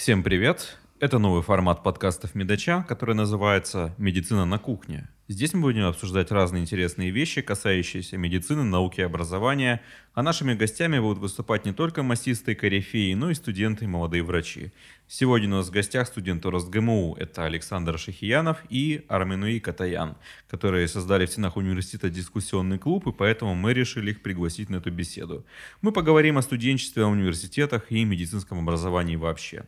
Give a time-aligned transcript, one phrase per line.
[0.00, 0.78] Всем привет!
[0.98, 5.10] Это новый формат подкастов Медача, который называется «Медицина на кухне».
[5.28, 9.82] Здесь мы будем обсуждать разные интересные вещи, касающиеся медицины, науки и образования,
[10.14, 14.72] а нашими гостями будут выступать не только массистые корифеи, но и студенты и молодые врачи.
[15.06, 17.16] Сегодня у нас в гостях студенты РосГМУ.
[17.18, 20.16] Это Александр Шахиянов и Арминуи Катаян,
[20.48, 24.90] которые создали в стенах университета дискуссионный клуб, и поэтому мы решили их пригласить на эту
[24.90, 25.44] беседу.
[25.82, 29.64] Мы поговорим о студенчестве, о университетах и медицинском образовании вообще.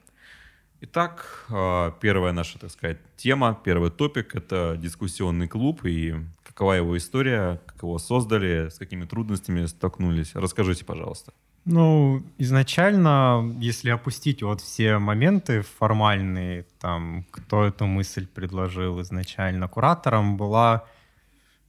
[0.85, 6.97] Итак, а, первая наша, так сказать, тема, первый топик— это дискуссионный клуб и какова его
[6.97, 10.35] история, как его создали, с какими трудностями столкнулись.
[10.35, 11.33] Расскажите, пожалуйста.
[11.65, 20.37] Ну, изначально, если опустить вот все моменты формальные, там, кто эту мысль предложил изначально, куратором
[20.37, 20.85] была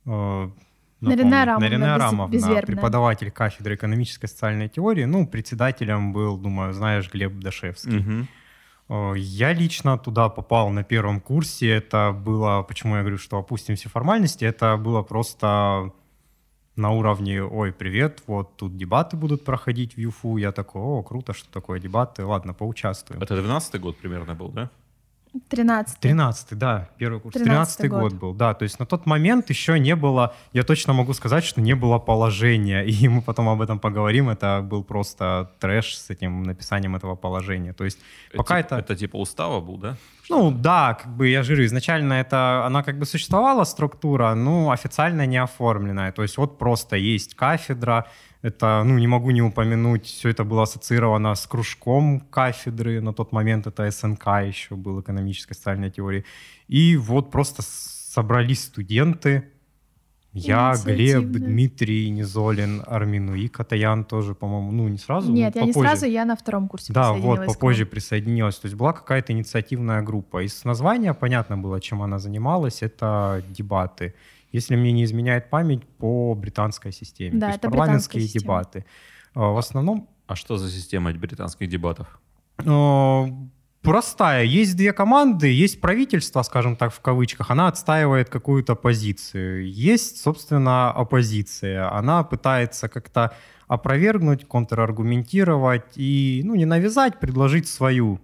[0.07, 0.49] э,
[1.01, 5.05] Нарина Рамовна, Нарина Рамовна преподаватель кафедры экономической и социальной теории.
[5.05, 7.99] Ну, председателем был, думаю, знаешь, Глеб Дашевский.
[7.99, 8.27] Угу.
[8.93, 11.69] Э, я лично туда попал на первом курсе.
[11.69, 15.91] Это было, почему я говорю, что опустим все формальности, это было просто
[16.75, 20.37] на уровне «Ой, привет, вот тут дебаты будут проходить в ЮФУ».
[20.37, 23.21] Я такой «О, круто, что такое дебаты, ладно, поучаствуем».
[23.21, 24.69] Это 12 год примерно был, да?
[25.49, 27.35] 13 13 да, первый курс.
[27.35, 28.01] 13 год.
[28.01, 28.53] год был, да.
[28.53, 31.99] То есть на тот момент еще не было, я точно могу сказать, что не было
[31.99, 32.83] положения.
[32.85, 34.29] И мы потом об этом поговорим.
[34.29, 37.73] Это был просто трэш с этим написанием этого положения.
[37.73, 38.75] То есть это, пока это...
[38.75, 39.97] Это типа устава был, да?
[40.29, 44.71] Ну да, как бы я же говорю, изначально это, она как бы существовала, структура, но
[44.71, 46.11] официально не оформленная.
[46.11, 48.05] То есть вот просто есть кафедра,
[48.43, 53.31] это, ну, не могу не упомянуть, все это было ассоциировано с кружком кафедры, на тот
[53.31, 56.25] момент это СНК еще был, экономическая социальная теория.
[56.67, 59.45] И вот просто собрались студенты,
[60.33, 65.31] я, Глеб, Дмитрий Низолин, Армину и Катаян тоже, по-моему, ну не сразу.
[65.31, 65.79] Нет, я попозже.
[65.79, 68.57] не сразу, я на втором курсе Да, вот, попозже присоединилась.
[68.57, 70.43] То есть была какая-то инициативная группа.
[70.43, 72.81] Из названия понятно было, чем она занималась.
[72.81, 74.15] Это дебаты
[74.53, 77.39] если мне не изменяет память, по британской системе.
[77.39, 78.43] Да, То это парламентские система.
[78.43, 78.85] дебаты.
[79.33, 80.07] А, в основном...
[80.27, 82.19] А что за система британских дебатов?
[82.65, 83.25] А,
[83.81, 84.45] простая.
[84.45, 89.69] Есть две команды, есть правительство, скажем так, в кавычках, она отстаивает какую-то позицию.
[89.69, 91.91] Есть, собственно, оппозиция.
[91.91, 93.35] Она пытается как-то
[93.67, 98.19] опровергнуть, контраргументировать и, ну, не навязать, предложить свою,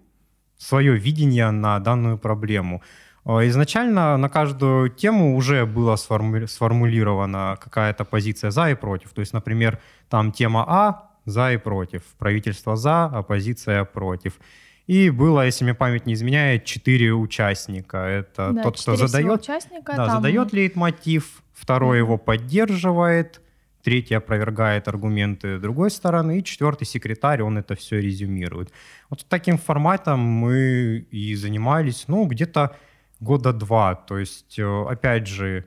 [0.57, 2.81] свое видение на данную проблему.
[3.25, 9.11] Э, изначально на каждую тему уже была сформулирована какая-то позиция за и против.
[9.11, 14.39] То есть, например, там тема А за и против, правительство за, оппозиция против.
[14.87, 17.97] И было, если мне память не изменяет, четыре участника.
[17.97, 20.15] Это да, тот, кто задает, участника, да, там...
[20.15, 22.01] задает лейтмотив, второй mm-hmm.
[22.01, 23.41] его поддерживает,
[23.83, 28.71] третий опровергает аргументы другой стороны, и четвертый секретарь, он это все резюмирует.
[29.11, 32.75] Вот таким форматом мы и занимались, ну, где-то
[33.19, 33.95] года два.
[33.95, 35.65] То есть, э, опять же,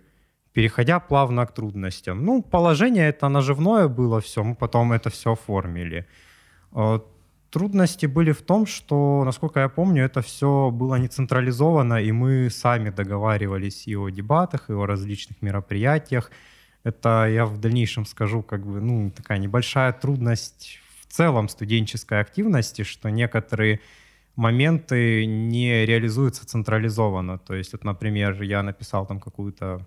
[0.53, 2.25] переходя плавно к трудностям.
[2.25, 6.07] Ну, положение это наживное было все, мы потом это все оформили.
[6.73, 7.01] Э,
[7.51, 12.51] трудности были в том, что, насколько я помню, это все было не централизовано, и мы
[12.51, 16.31] сами договаривались и о дебатах, и о различных мероприятиях.
[16.85, 22.83] Это я в дальнейшем скажу, как бы, ну, такая небольшая трудность в целом студенческой активности,
[22.83, 23.81] что некоторые
[24.37, 27.39] моменты не реализуются централизованно.
[27.39, 29.87] То есть, вот, например, я написал там какую-то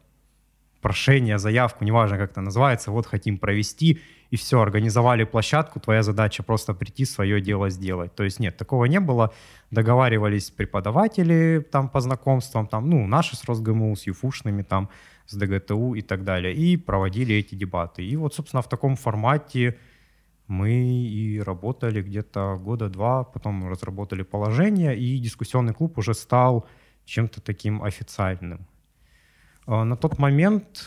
[0.81, 6.43] прошение, заявку, неважно, как это называется, вот хотим провести, и все, организовали площадку, твоя задача
[6.43, 8.13] просто прийти, свое дело сделать.
[8.15, 9.31] То есть нет, такого не было.
[9.71, 14.89] Договаривались преподаватели там по знакомствам, там, ну, наши с Росгму, с ЮФУшными, там,
[15.25, 18.05] с ДГТУ и так далее, и проводили эти дебаты.
[18.05, 19.77] И вот, собственно, в таком формате
[20.47, 26.67] мы и работали где-то года два, потом разработали положение, и дискуссионный клуб уже стал
[27.05, 28.67] чем-то таким официальным.
[29.65, 30.85] А, на тот момент,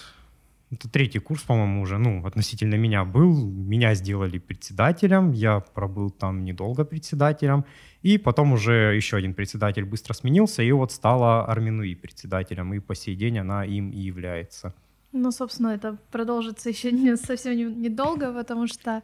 [0.71, 6.45] это третий курс, по-моему, уже, ну, относительно меня был, меня сделали председателем, я пробыл там
[6.45, 7.65] недолго председателем,
[8.03, 12.95] и потом уже еще один председатель быстро сменился, и вот стала Арминуи председателем, и по
[12.95, 14.75] сей день она им и является.
[15.13, 19.03] Ну, собственно, это продолжится еще не, совсем недолго, потому что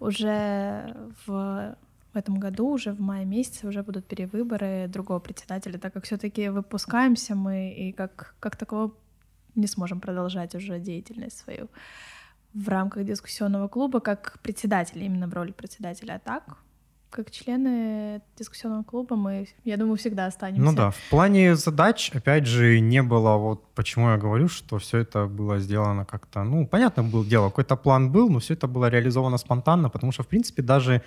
[0.00, 0.96] уже
[1.26, 1.76] в
[2.16, 6.48] в этом году, уже в мае месяце, уже будут перевыборы другого председателя, так как все-таки
[6.48, 8.94] выпускаемся мы и как, как такого
[9.54, 11.68] не сможем продолжать уже деятельность свою
[12.54, 16.14] в рамках дискуссионного клуба как председатель, именно в роли председателя.
[16.14, 16.56] А так
[17.16, 20.62] как члены дискуссионного клуба мы, я думаю, всегда останемся.
[20.62, 24.98] Ну да, в плане задач, опять же, не было, вот почему я говорю, что все
[24.98, 28.90] это было сделано как-то, ну, понятно было дело, какой-то план был, но все это было
[28.90, 31.02] реализовано спонтанно, потому что, в принципе, даже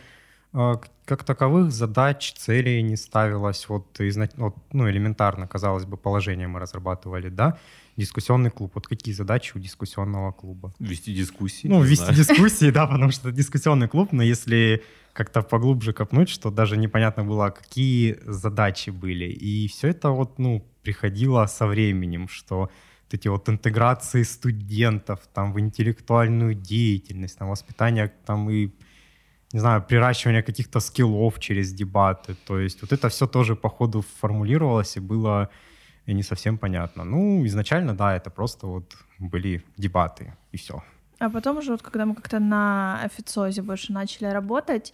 [0.51, 3.69] а, как таковых задач, целей не ставилось.
[3.69, 4.29] Вот, изна...
[4.37, 7.57] вот ну, элементарно, казалось бы, положение мы разрабатывали, да,
[7.97, 8.71] дискуссионный клуб.
[8.73, 10.73] Вот какие задачи у дискуссионного клуба?
[10.79, 11.67] Вести дискуссии.
[11.67, 12.15] Ну, вести знаю.
[12.15, 14.83] дискуссии, да, потому что дискуссионный клуб, но если
[15.13, 19.25] как-то поглубже копнуть, что даже непонятно было, какие задачи были.
[19.25, 22.69] И все это вот, ну, приходило со временем, что
[23.11, 28.69] эти вот интеграции студентов там в интеллектуальную деятельность, там воспитание там и
[29.53, 32.35] не знаю, приращивание каких-то скиллов через дебаты.
[32.45, 35.49] То есть вот это все тоже по ходу формулировалось и было
[36.05, 37.03] не совсем понятно.
[37.03, 40.83] Ну, изначально, да, это просто вот были дебаты и все.
[41.19, 44.93] А потом уже, вот, когда мы как-то на официозе больше начали работать,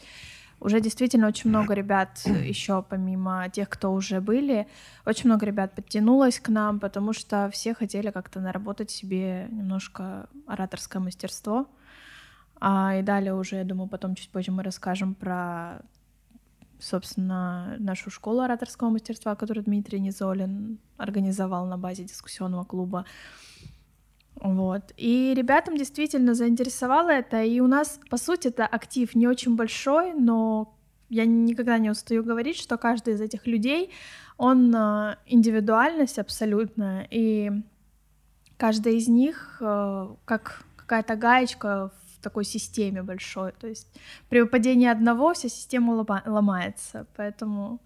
[0.59, 4.67] уже действительно очень много ребят, еще помимо тех, кто уже были,
[5.05, 11.01] очень много ребят подтянулось к нам, потому что все хотели как-то наработать себе немножко ораторское
[11.01, 11.67] мастерство.
[12.59, 15.81] А, и далее уже, я думаю, потом чуть позже мы расскажем про,
[16.79, 23.05] собственно, нашу школу ораторского мастерства, которую Дмитрий Низолин организовал на базе дискуссионного клуба.
[24.41, 24.93] Вот.
[24.97, 27.43] И ребятам действительно заинтересовало это.
[27.43, 30.75] И у нас, по сути, это актив не очень большой, но
[31.09, 33.91] я никогда не устаю говорить, что каждый из этих людей,
[34.37, 37.51] он э, индивидуальность абсолютно, и
[38.57, 43.53] каждый из них э, как какая-то гаечка в такой системе большой.
[43.53, 43.87] То есть
[44.29, 47.07] при выпадении одного вся система ломается.
[47.15, 47.79] Поэтому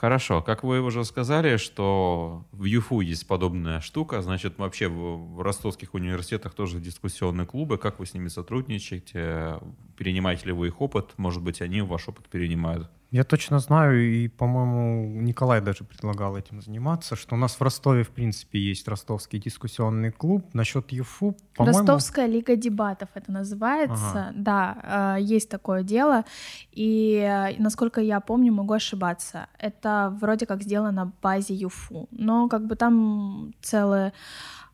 [0.00, 5.92] Хорошо, как вы уже сказали, что в ЮФУ есть подобная штука, значит, вообще в, ростовских
[5.92, 7.76] университетах тоже дискуссионные клубы.
[7.76, 9.58] Как вы с ними сотрудничаете?
[9.98, 11.12] Перенимаете ли вы их опыт?
[11.18, 12.88] Может быть, они ваш опыт перенимают?
[13.10, 18.04] Я точно знаю, и, по-моему, Николай даже предлагал этим заниматься, что у нас в Ростове,
[18.04, 20.44] в принципе, есть ростовский дискуссионный клуб.
[20.52, 21.78] Насчет ЮФУ, по-моему...
[21.78, 24.28] Ростовская лига дебатов это называется.
[24.28, 24.32] Ага.
[24.36, 26.24] Да, э, есть такое дело.
[26.70, 32.06] И, э, насколько я помню, могу ошибаться, это вроде как сделано на базе ЮФУ.
[32.12, 34.12] Но как бы там целое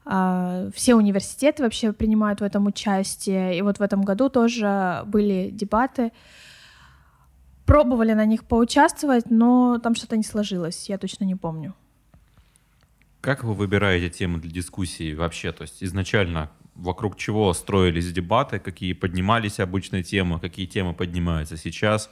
[0.05, 3.57] э, все университеты вообще принимают в этом участие.
[3.57, 6.13] И вот в этом году тоже были дебаты
[7.67, 11.75] пробовали на них поучаствовать, но там что-то не сложилось, я точно не помню.
[13.21, 15.53] Как вы выбираете темы для дискуссии вообще?
[15.53, 22.11] То есть изначально вокруг чего строились дебаты, какие поднимались обычные темы, какие темы поднимаются сейчас?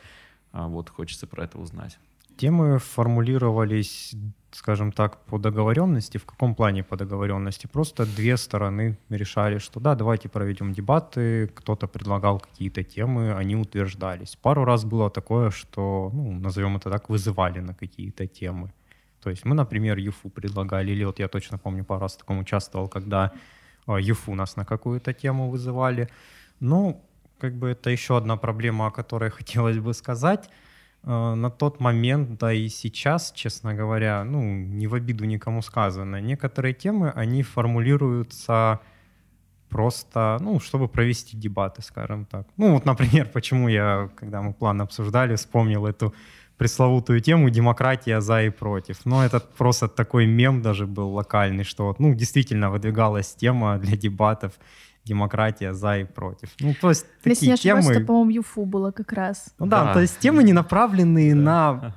[0.52, 1.98] А вот хочется про это узнать.
[2.36, 4.14] Темы формулировались
[4.54, 6.18] скажем так, по договоренности.
[6.18, 7.66] В каком плане по договоренности?
[7.66, 14.36] Просто две стороны решали, что да, давайте проведем дебаты, кто-то предлагал какие-то темы, они утверждались.
[14.36, 18.72] Пару раз было такое, что, ну, назовем это так, вызывали на какие-то темы.
[19.22, 22.38] То есть мы, например, ЮФУ предлагали, или вот я точно помню, пару раз в таком
[22.38, 23.32] участвовал, когда
[23.86, 26.08] а, ЮФУ нас на какую-то тему вызывали.
[26.60, 27.02] Ну,
[27.38, 30.50] как бы это еще одна проблема, о которой хотелось бы сказать–
[31.06, 36.74] на тот момент, да и сейчас, честно говоря, ну, не в обиду никому сказано, некоторые
[36.74, 38.80] темы, они формулируются
[39.68, 42.46] просто, ну, чтобы провести дебаты, скажем так.
[42.56, 46.14] Ну, вот, например, почему я, когда мы план обсуждали, вспомнил эту
[46.56, 49.04] пресловутую тему «Демократия за и против».
[49.04, 54.52] Ну, это просто такой мем даже был локальный, что, ну, действительно выдвигалась тема для дебатов
[55.04, 56.48] демократия за и против.
[56.60, 58.00] Ну, то есть такие Если не ошибаюсь, темы...
[58.00, 59.54] то, по-моему, ЮФУ было как раз.
[59.58, 59.92] Ну да, да.
[59.94, 61.40] то есть темы не направленные да.
[61.40, 61.94] на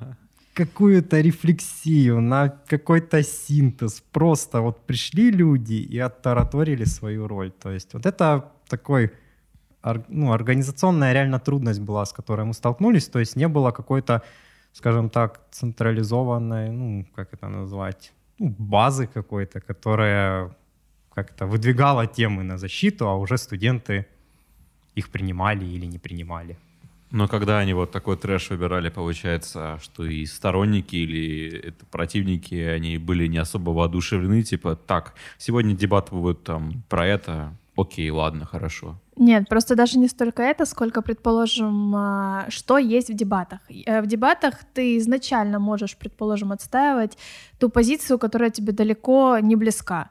[0.54, 4.02] какую-то рефлексию, на какой-то синтез.
[4.12, 7.50] Просто вот пришли люди и оттараторили свою роль.
[7.50, 9.12] То есть вот это такой
[10.08, 13.08] ну, организационная реально трудность была, с которой мы столкнулись.
[13.08, 14.22] То есть не было какой-то,
[14.72, 20.50] скажем так, централизованной, ну, как это назвать, ну, базы какой-то, которая
[21.22, 24.06] как-то выдвигала темы на защиту, а уже студенты
[24.98, 26.56] их принимали или не принимали.
[27.10, 32.98] Но когда они вот такой трэш выбирали, получается, что и сторонники или это противники, они
[32.98, 38.94] были не особо воодушевлены, типа, так, сегодня дебат будет там про это, окей, ладно, хорошо.
[39.16, 43.60] Нет, просто даже не столько это, сколько, предположим, а, что есть в дебатах.
[43.86, 47.18] Э, в дебатах ты изначально можешь, предположим, отстаивать
[47.58, 50.10] ту позицию, которая тебе далеко не близка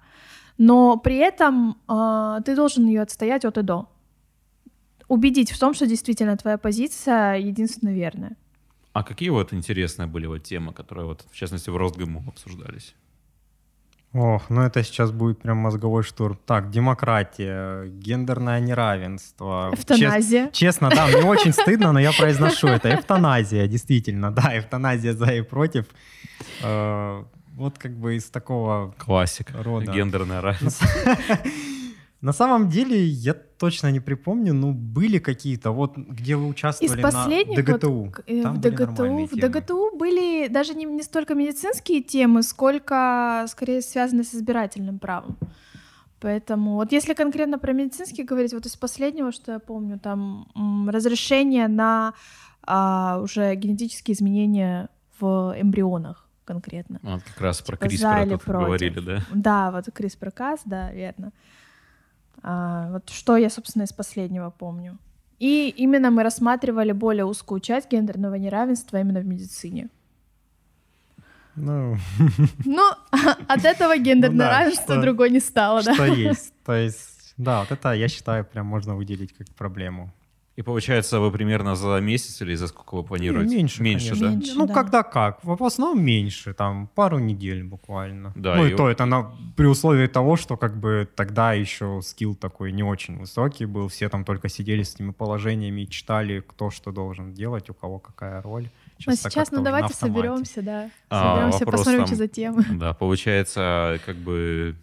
[0.57, 3.89] но при этом э, ты должен ее отстоять от и до.
[5.07, 8.35] Убедить в том, что действительно твоя позиция единственно верная.
[8.93, 12.95] А какие вот интересные были вот темы, которые вот, в частности, в Росгму обсуждались?
[14.13, 16.39] Ох, ну это сейчас будет прям мозговой штурм.
[16.45, 19.69] Так, демократия, гендерное неравенство.
[19.73, 20.47] Эвтаназия.
[20.47, 22.95] Чес, честно, да, мне очень стыдно, но я произношу это.
[22.95, 25.85] Эвтаназия, действительно, да, эвтаназия за и против.
[27.57, 29.63] Вот как бы из такого Классика.
[29.63, 29.91] рода.
[29.91, 30.87] Гендерное равенство.
[32.21, 37.03] На самом деле, я точно не припомню, но были какие-то, вот где вы участвовали Из
[37.03, 37.91] последних на ДГТУ.
[38.05, 39.35] вот, э, Там в ДГТУ, в.
[39.35, 45.37] ДГТУ были даже не, не столько медицинские темы, сколько скорее связаны с избирательным правом.
[46.19, 50.89] Поэтому вот если конкретно про медицинские говорить, вот из последнего, что я помню, там м,
[50.89, 52.13] разрешение на
[52.63, 56.99] а, уже генетические изменения в эмбрионах конкретно.
[57.03, 59.21] Вот как раз про Типа CRISPR говорили, да?
[59.33, 61.31] Да, вот CRISPR-Cas, да, верно.
[62.41, 64.97] А, вот что я, собственно, из последнего помню.
[65.39, 69.89] И именно мы рассматривали более узкую часть гендерного неравенства именно в медицине.
[71.55, 71.97] Ну,
[72.65, 72.91] Ну,
[73.47, 75.93] от этого гендерное Ну да, равенство что- другой не стало, да.
[75.93, 76.53] что есть.
[76.65, 80.11] То есть, да, вот это, я считаю, прям можно выделить как проблему.
[80.57, 83.55] И получается, вы примерно за месяц или за сколько вы планируете?
[83.55, 84.27] Меньше, Меньше, конечно.
[84.27, 84.33] да?
[84.33, 84.53] Меньше.
[84.55, 84.73] Ну, да.
[84.73, 85.39] когда как.
[85.43, 88.33] В основном меньше, там, пару недель буквально.
[88.35, 92.01] Да, ну, и и то это на, при условии того, что как бы тогда еще
[92.01, 93.87] скилл такой не очень высокий был.
[93.87, 97.99] Все там только сидели с этими положениями и читали, кто что должен делать, у кого
[97.99, 98.67] какая роль.
[99.05, 100.89] Ну, сейчас, как-то ну уже на давайте соберемся, да.
[101.11, 102.65] А, Соберемся, посмотрим, там- что за тема.
[102.71, 104.75] Да, получается, как бы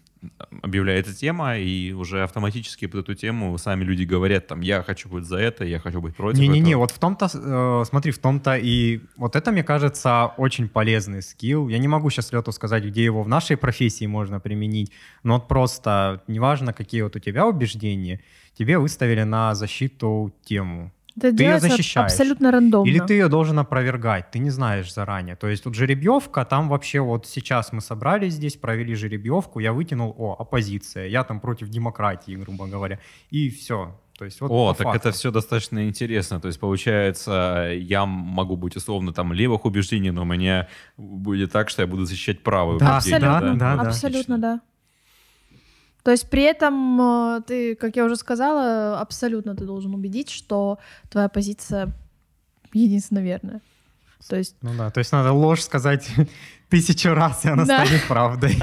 [0.62, 5.24] объявляется тема, и уже автоматически под эту тему сами люди говорят, там, я хочу быть
[5.24, 9.00] за это, я хочу быть против Не-не-не, вот в том-то, э, смотри, в том-то и
[9.16, 11.68] вот это, мне кажется, очень полезный скилл.
[11.68, 15.48] Я не могу сейчас Лету сказать, где его в нашей профессии можно применить, но вот
[15.48, 18.20] просто, неважно, какие вот у тебя убеждения,
[18.56, 20.92] тебе выставили на защиту тему.
[21.16, 22.10] Это её делается защищаешь.
[22.12, 22.88] абсолютно рандомно.
[22.90, 25.36] Или ты ее должен опровергать, ты не знаешь заранее.
[25.36, 30.14] То есть вот жеребьевка, там вообще вот сейчас мы собрались здесь, провели жеребьевку, я вытянул,
[30.18, 32.98] о, оппозиция, я там против демократии, грубо говоря,
[33.30, 33.98] и все.
[34.18, 35.08] То есть вот О, так факту.
[35.08, 36.40] это все достаточно интересно.
[36.40, 41.68] То есть, получается, я могу быть условно там левых убеждений, но у меня будет так,
[41.68, 43.16] что я буду защищать правые Да, убеждения.
[43.26, 43.88] Абсолютно, да, да.
[43.88, 44.38] абсолютно, Отлично.
[44.38, 44.60] да.
[46.04, 50.78] То есть при этом э, ты, как я уже сказала, абсолютно ты должен убедить, что
[51.10, 51.92] твоя позиция
[52.72, 53.60] единственно верная.
[54.28, 56.08] То есть Ну да, то есть надо ложь сказать
[56.68, 57.84] тысячу раз, и она Да.
[57.84, 58.58] станет правдой.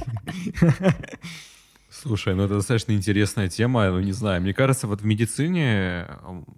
[1.90, 6.08] Слушай, ну это достаточно интересная тема, ну не знаю, мне кажется, вот в медицине э,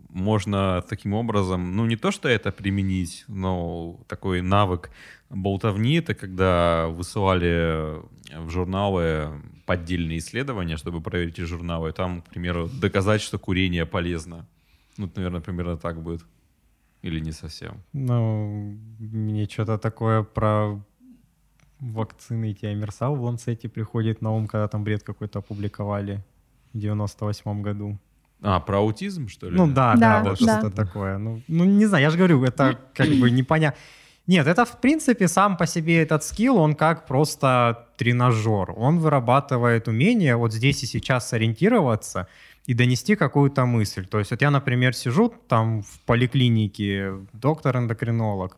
[0.10, 4.92] можно таким образом, ну не то, что это применить, но такой навык
[5.30, 8.00] болтовни, это когда высылали
[8.38, 14.46] в журналы поддельные исследования, чтобы проверить эти журналы, там, к примеру, доказать, что курение полезно.
[14.98, 16.26] Ну, это, наверное, примерно так будет.
[17.02, 17.84] Или не совсем.
[17.94, 20.80] Ну, мне что-то такое про
[21.80, 26.24] вакцины и тиамерсал в Ланцете приходит на ум, когда там бред какой-то опубликовали
[26.74, 27.98] в 98 году.
[28.42, 29.56] А, про аутизм, что ли?
[29.58, 30.60] Ну да, Да, да, вот да.
[30.60, 31.18] что-то такое.
[31.18, 33.80] Ну, ну, не знаю, я же говорю, это как бы непонятно.
[34.28, 38.74] Нет, это в принципе сам по себе этот скилл, он как просто тренажер.
[38.76, 42.28] Он вырабатывает умение вот здесь и сейчас сориентироваться
[42.66, 44.06] и донести какую-то мысль.
[44.06, 48.58] То есть вот я, например, сижу там в поликлинике, доктор-эндокринолог,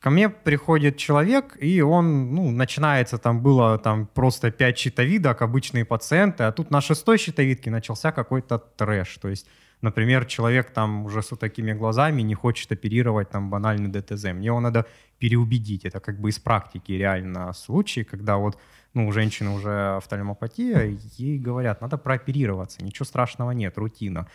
[0.00, 5.84] ко мне приходит человек, и он, ну, начинается, там было там просто 5 щитовидок, обычные
[5.84, 9.18] пациенты, а тут на шестой щитовидке начался какой-то трэш.
[9.18, 9.46] То есть
[9.82, 14.24] Например, человек там уже с вот такими глазами не хочет оперировать там банальный ДТЗ.
[14.24, 14.86] Мне его надо
[15.18, 15.84] переубедить.
[15.84, 18.58] Это как бы из практики реально случай, когда вот
[18.94, 24.26] ну, у женщины уже офтальмопатия, ей говорят, надо прооперироваться, ничего страшного нет, рутина.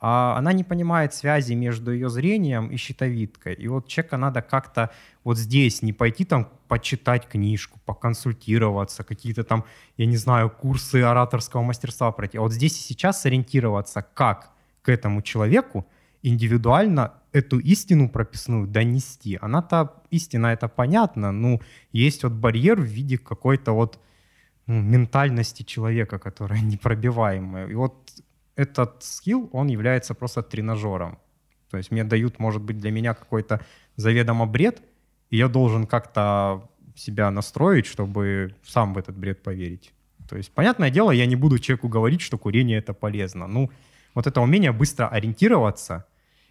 [0.00, 3.54] А она не понимает связи между ее зрением и щитовидкой.
[3.54, 4.90] И вот человека надо как-то
[5.22, 9.64] вот здесь не пойти там почитать книжку, поконсультироваться, какие-то там,
[9.96, 12.38] я не знаю, курсы ораторского мастерства пройти.
[12.38, 14.53] А вот здесь и сейчас сориентироваться, как
[14.84, 15.86] к этому человеку
[16.22, 19.38] индивидуально эту истину прописную донести.
[19.42, 21.60] Она-то, истина это понятно, но
[21.92, 23.98] есть вот барьер в виде какой-то вот
[24.66, 27.66] ну, ментальности человека, которая непробиваемая.
[27.68, 28.12] И вот
[28.56, 31.18] этот скилл, он является просто тренажером.
[31.70, 33.60] То есть мне дают, может быть, для меня какой-то
[33.96, 34.82] заведомо бред,
[35.30, 39.92] и я должен как-то себя настроить, чтобы сам в этот бред поверить.
[40.28, 43.46] То есть, понятное дело, я не буду человеку говорить, что курение это полезно.
[43.46, 43.70] Ну,
[44.14, 46.06] вот это умение быстро ориентироваться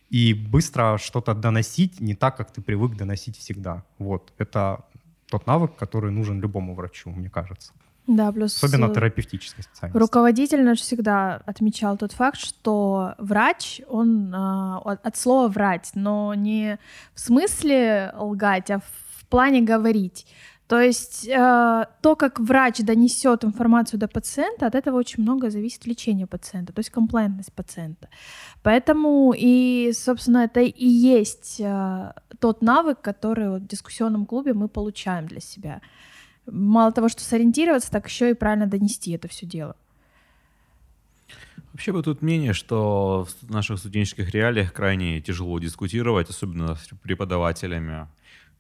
[0.10, 3.84] и быстро что-то доносить не так, как ты привык доносить всегда.
[3.98, 4.32] Вот.
[4.38, 4.86] Это
[5.28, 7.74] тот навык, который нужен любому врачу, мне кажется.
[8.06, 9.98] Да, плюс Особенно э, терапевтической специальности.
[9.98, 16.78] руководитель наш всегда отмечал тот факт, что врач, он от от слова врать, но не
[17.16, 20.28] в смысле лгать, а в плане говорить.
[20.74, 25.86] То есть э, то, как врач донесет информацию до пациента, от этого очень много зависит
[25.86, 28.10] лечение пациента, то есть комплайентность пациента.
[28.64, 34.68] Поэтому и, собственно, это и есть э, тот навык, который вот в дискуссионном клубе мы
[34.68, 35.80] получаем для себя.
[36.48, 39.76] Мало того, что сориентироваться, так еще и правильно донести это все дело.
[41.74, 48.08] Вообще бы тут мнение, что в наших студенческих реалиях крайне тяжело дискутировать, особенно с преподавателями.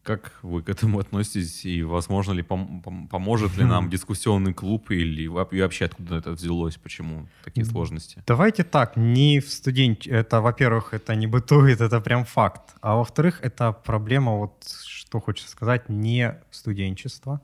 [0.03, 4.91] Как вы к этому относитесь и возможно ли пом- пом- поможет ли нам дискуссионный клуб
[4.91, 8.21] или и вообще откуда это взялось, почему такие сложности?
[8.27, 13.39] Давайте так, не в студент, это, во-первых, это не бытует, это прям факт, а во-вторых,
[13.41, 17.39] это проблема, вот что хочется сказать, не студенчества,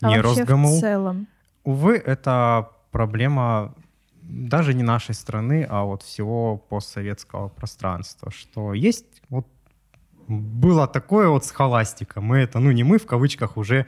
[0.00, 0.76] А не вообще Росгму.
[0.76, 1.26] в целом.
[1.64, 3.74] Увы, это проблема
[4.22, 9.46] даже не нашей страны, а вот всего постсоветского пространства, что есть вот
[10.28, 12.20] было такое вот схоластика.
[12.20, 13.86] Мы это, ну не мы в кавычках уже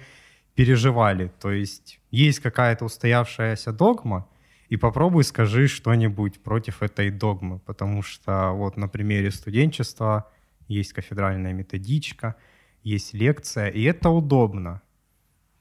[0.54, 1.32] переживали.
[1.40, 4.26] То есть есть какая-то устоявшаяся догма,
[4.68, 10.30] и попробуй скажи что-нибудь против этой догмы, потому что вот на примере студенчества
[10.68, 12.34] есть кафедральная методичка,
[12.82, 14.82] есть лекция, и это удобно.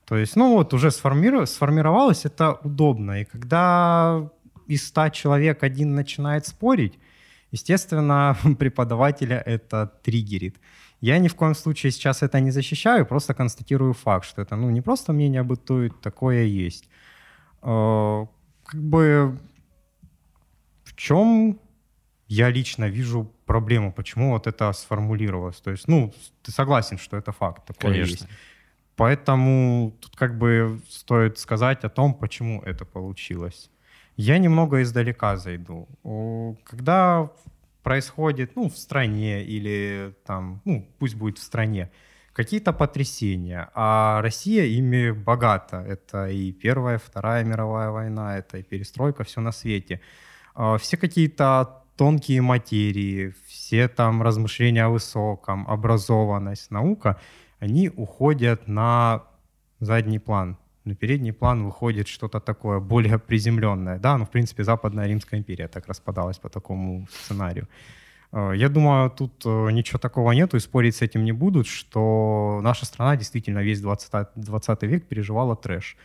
[0.05, 3.22] То есть, ну вот уже сформиру- сформировалось это удобно.
[3.22, 4.29] И когда
[4.67, 6.98] из 100 человек один начинает спорить,
[7.55, 10.55] естественно, преподавателя это триггерит.
[11.01, 14.71] Я ни в коем случае сейчас это не защищаю, просто констатирую факт, что это ну,
[14.71, 16.89] не просто мнение бытует, такое есть.
[17.62, 18.25] Э,
[18.65, 19.38] Как бы
[20.83, 21.59] в чем
[22.27, 25.62] я лично вижу проблему, почему вот это сформулировалось.
[25.62, 28.12] То есть, ну, ты согласен, что это факт, такое Конечно.
[28.12, 28.27] есть.
[28.95, 33.69] Поэтому тут как бы стоит сказать о том, почему это получилось.
[34.17, 35.88] Я немного издалека зайду.
[36.63, 37.29] Когда
[37.84, 41.91] происходит, ну, в стране или там, ну, пусть будет в стране,
[42.34, 45.77] какие-то потрясения, а Россия ими богата.
[45.88, 50.01] Это и Первая, Вторая мировая война, это и перестройка, все на свете.
[50.55, 57.20] А, Все какие-то тонкие материи, все там размышления о высоком, образованность, наука,
[57.59, 59.24] они уходят на
[59.79, 60.57] задний план.
[60.85, 64.00] На передний план выходит что-то такое более приземленное.
[64.00, 67.67] Да, ну, в принципе, Западная Римская империя так распадалась по такому сценарию.
[68.31, 72.59] Э, Я думаю, тут э, ничего такого нету, и спорить с этим не будут, что
[72.63, 75.98] наша страна действительно весь 20, 20 век переживала трэш.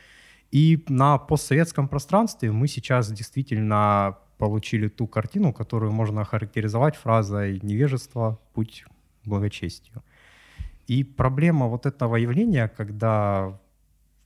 [0.51, 8.39] И на постсоветском пространстве мы сейчас действительно получили ту картину, которую можно охарактеризовать фразой «невежество–
[8.55, 8.85] путь
[9.25, 10.03] благочестию».
[10.91, 13.61] И проблема вот этого явления, когда,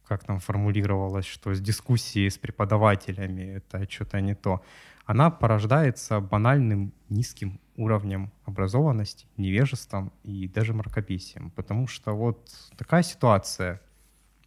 [0.06, 4.62] как там формулировалось, что с дискуссией с преподавателями это что-то не то,
[5.06, 11.50] она порождается банальным низким уровнем образованности, невежеством и даже мракобесием.
[11.50, 13.80] Потому что вот такая ситуация,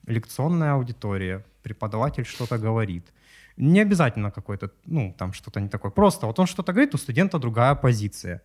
[0.05, 3.05] лекционная аудитория, преподаватель что-то говорит.
[3.57, 5.91] Не обязательно какой-то, ну, там что-то не такое.
[5.91, 8.41] Просто вот он что-то говорит, у студента другая позиция.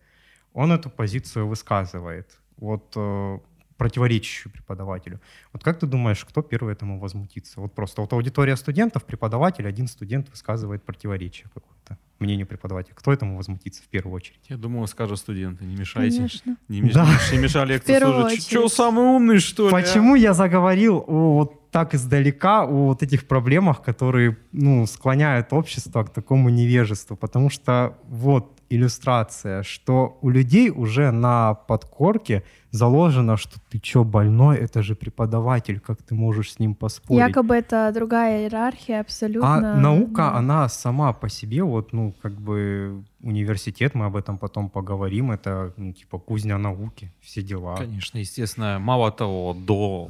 [0.53, 2.39] Он эту позицию высказывает.
[2.57, 3.39] Вот э,
[3.77, 5.19] противоречащую преподавателю.
[5.51, 7.59] Вот как ты думаешь, кто первый этому возмутится?
[7.59, 12.93] Вот просто вот аудитория студентов, преподаватель, один студент высказывает противоречие какое-то мнению преподавателя.
[12.95, 14.39] Кто этому возмутится в первую очередь?
[14.49, 16.17] Я думаю, скажут студенты, не мешайте.
[16.17, 16.57] Конечно.
[16.69, 16.93] Не, меш...
[16.93, 17.07] Да.
[17.31, 18.47] не мешай первую слушать.
[18.47, 19.75] Че, самый умный, что ли?
[19.75, 19.79] а?
[19.79, 26.03] Почему я заговорил о, вот так издалека о вот этих проблемах, которые ну, склоняют общество
[26.03, 27.15] к такому невежеству?
[27.17, 34.57] Потому что вот иллюстрация, что у людей уже на подкорке заложено, что ты чё, больной,
[34.57, 37.19] это же преподаватель, как ты можешь с ним поспорить?
[37.19, 39.75] Якобы это другая иерархия, абсолютно.
[39.75, 40.35] А наука, да.
[40.35, 45.73] она сама по себе, вот, ну, как бы университет, мы об этом потом поговорим, это,
[45.77, 47.77] ну, типа, кузня науки, все дела.
[47.77, 48.79] Конечно, естественно.
[48.79, 50.09] Мало того, до...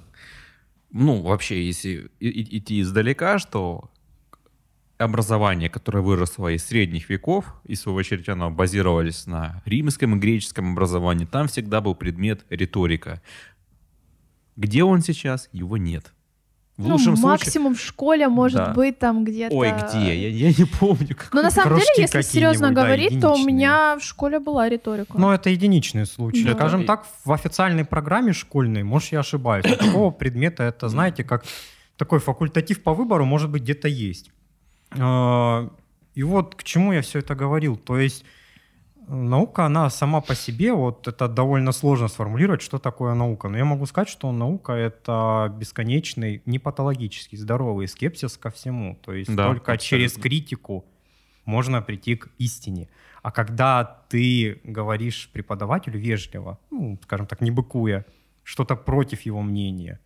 [0.92, 3.90] Ну, вообще, если идти издалека, что
[5.04, 10.20] образование, которое выросло из средних веков, и в свою очередь оно базировалось на римском и
[10.20, 13.22] греческом образовании, там всегда был предмет риторика.
[14.56, 15.50] Где он сейчас?
[15.52, 16.14] Его нет.
[16.78, 17.28] В Ну, лучшем случае...
[17.46, 18.74] максимум в школе, может Да.
[18.74, 19.54] быть, там где-то...
[19.56, 20.30] Ой, где?
[20.30, 21.16] Я, я не помню.
[21.16, 21.32] Как...
[21.32, 23.46] Но на самом деле, если серьезно да, говорить, то у единичные.
[23.56, 25.14] меня в школе была риторика.
[25.16, 26.44] Но это единичный случай.
[26.44, 26.54] Да.
[26.56, 31.46] Скажем так, в официальной программе школьной, может, я ошибаюсь, такого предмета, это, знаете, как
[31.96, 34.32] такой факультатив по выбору, может быть, где-то есть.
[35.00, 35.70] А,
[36.16, 37.76] И вот к чему я все это говорил.
[37.78, 38.24] То есть
[39.08, 43.50] э, наука, она сама по себе, вот это довольно сложно сформулировать, что такое наука.
[43.50, 48.96] Но я могу сказать, что наука— это бесконечный, не патологический, здоровый скепсис ко всему.
[49.02, 50.30] То есть Да, только через абсолютно.
[50.30, 50.86] критику
[51.46, 52.88] можно прийти к истине.
[53.24, 58.06] А когда ты говоришь преподавателю вежливо, ну, скажем так, не быкуя,
[58.44, 60.00] что-то против его мнения,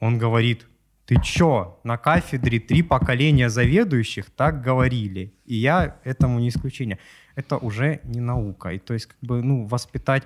[0.00, 0.66] он говорит,
[1.08, 6.98] ты чё, на кафедре три поколения заведующих так говорили, и я этому не исключение.
[7.34, 8.68] Это уже не наука.
[8.68, 10.24] И то есть, как бы, ну, воспитать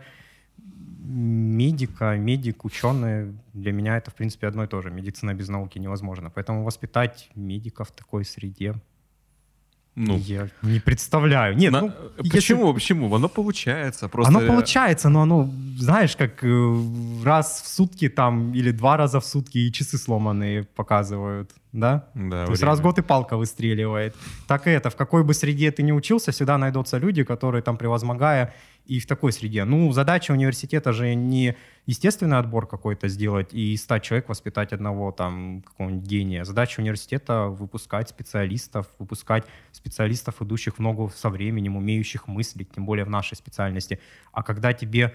[1.05, 4.91] медика, медик, ученый, для меня это, в принципе, одно и то же.
[4.91, 6.31] Медицина без науки невозможно.
[6.31, 8.75] Поэтому воспитать медика в такой среде
[9.95, 11.55] Ну, я не представляю.
[11.57, 12.75] Нет, на, ну, почему, если...
[12.75, 13.15] почему?
[13.15, 14.09] Оно получается.
[14.09, 14.35] Просто...
[14.35, 16.77] Оно получается, но оно, знаешь, как э,
[17.25, 22.07] раз в сутки там или два раза в сутки и часы сломанные показывают, да?
[22.15, 22.23] Да.
[22.23, 22.51] То время.
[22.51, 24.15] есть раз в год и палка выстреливает.
[24.47, 27.77] Так и это, в какой бы среде ты ни учился, всегда найдутся люди, которые там
[27.77, 29.65] превозмогая и в такой среде.
[29.65, 35.63] Ну, задача университета же не естественный отбор какой-то сделать и стать человек воспитать одного там
[35.63, 36.45] какого-нибудь гения.
[36.45, 43.05] Задача университета выпускать специалистов, выпускать специалистов, идущих в ногу со временем, умеющих мыслить, тем более
[43.05, 44.01] в нашей специальности.
[44.33, 45.15] А когда тебе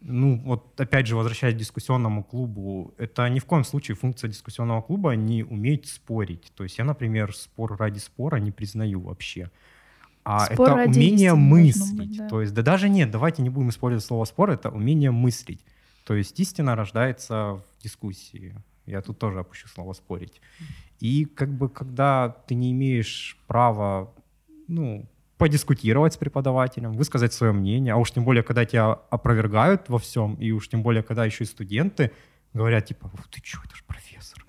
[0.00, 4.82] ну, вот опять же, возвращаясь к дискуссионному клубу, это ни в коем случае функция дискуссионного
[4.82, 6.52] клуба не уметь спорить.
[6.54, 9.50] То есть я, например, спор ради спора не признаю вообще
[10.26, 11.96] а спор это умение мыслить.
[11.96, 12.28] Быть, да.
[12.28, 15.64] То есть, да даже нет, давайте не будем использовать слово спор, это умение мыслить.
[16.04, 18.54] То есть истина рождается в дискуссии.
[18.86, 20.40] Я тут тоже опущу слово спорить.
[21.00, 24.12] И как бы когда ты не имеешь права,
[24.68, 25.08] ну,
[25.38, 30.34] подискутировать с преподавателем, высказать свое мнение, а уж тем более, когда тебя опровергают во всем,
[30.36, 32.12] и уж тем более, когда еще и студенты
[32.52, 34.44] говорят, типа, ты что, это же профессор.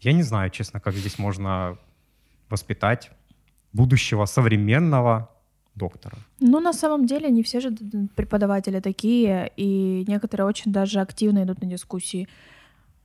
[0.00, 1.78] Я не знаю, честно, как здесь можно
[2.48, 3.10] воспитать
[3.72, 5.28] будущего современного
[5.74, 6.16] доктора?
[6.40, 7.70] Ну, на самом деле, не все же
[8.16, 12.28] преподаватели такие, и некоторые очень даже активно идут на дискуссии.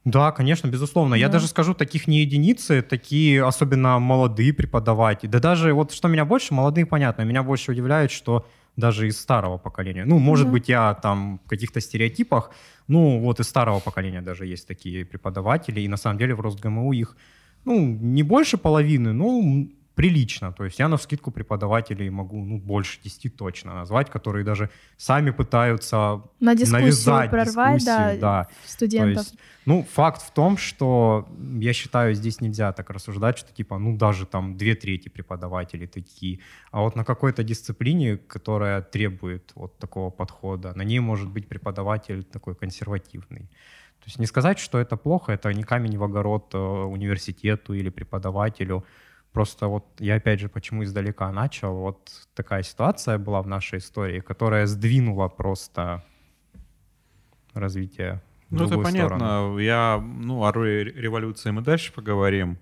[0.06, 1.12] Да, конечно, безусловно.
[1.12, 1.20] Да.
[1.20, 5.30] Я даже скажу, таких не единицы, такие особенно молодые преподаватели.
[5.30, 8.46] Да даже вот что меня больше, молодые, понятно, меня больше удивляет, что
[8.78, 10.06] даже из старого поколения.
[10.06, 10.52] Ну, может да.
[10.54, 12.52] быть, я там в каких-то стереотипах,
[12.88, 16.94] ну, вот из старого поколения даже есть такие преподаватели, и на самом деле в РосГМУ
[16.94, 17.16] их,
[17.66, 19.70] ну, не больше половины, ну,
[20.02, 20.52] прилично.
[20.52, 25.32] То есть я на скидку преподавателей могу ну, больше 10 точно назвать, которые даже сами
[25.32, 28.20] пытаются на навязать прорвать, дискуссию.
[28.20, 28.48] Да, да.
[28.66, 29.26] студентов.
[29.26, 31.28] есть, ну, факт в том, что
[31.60, 36.40] я считаю, здесь нельзя так рассуждать, что типа, ну, даже там две трети преподавателей такие.
[36.72, 42.24] А вот на какой-то дисциплине, которая требует вот такого подхода, на ней может быть преподаватель
[42.24, 43.50] такой консервативный.
[44.00, 47.90] То есть не сказать, что это плохо, это не камень в огород э, университету или
[47.90, 48.84] преподавателю.
[49.32, 51.74] Просто вот я опять же почему издалека начал.
[51.76, 56.04] Вот такая ситуация была в нашей истории, которая сдвинула просто
[57.54, 59.18] развитие ну, это понятно.
[59.18, 59.58] Сторону.
[59.60, 62.58] Я, ну, о революции мы дальше поговорим.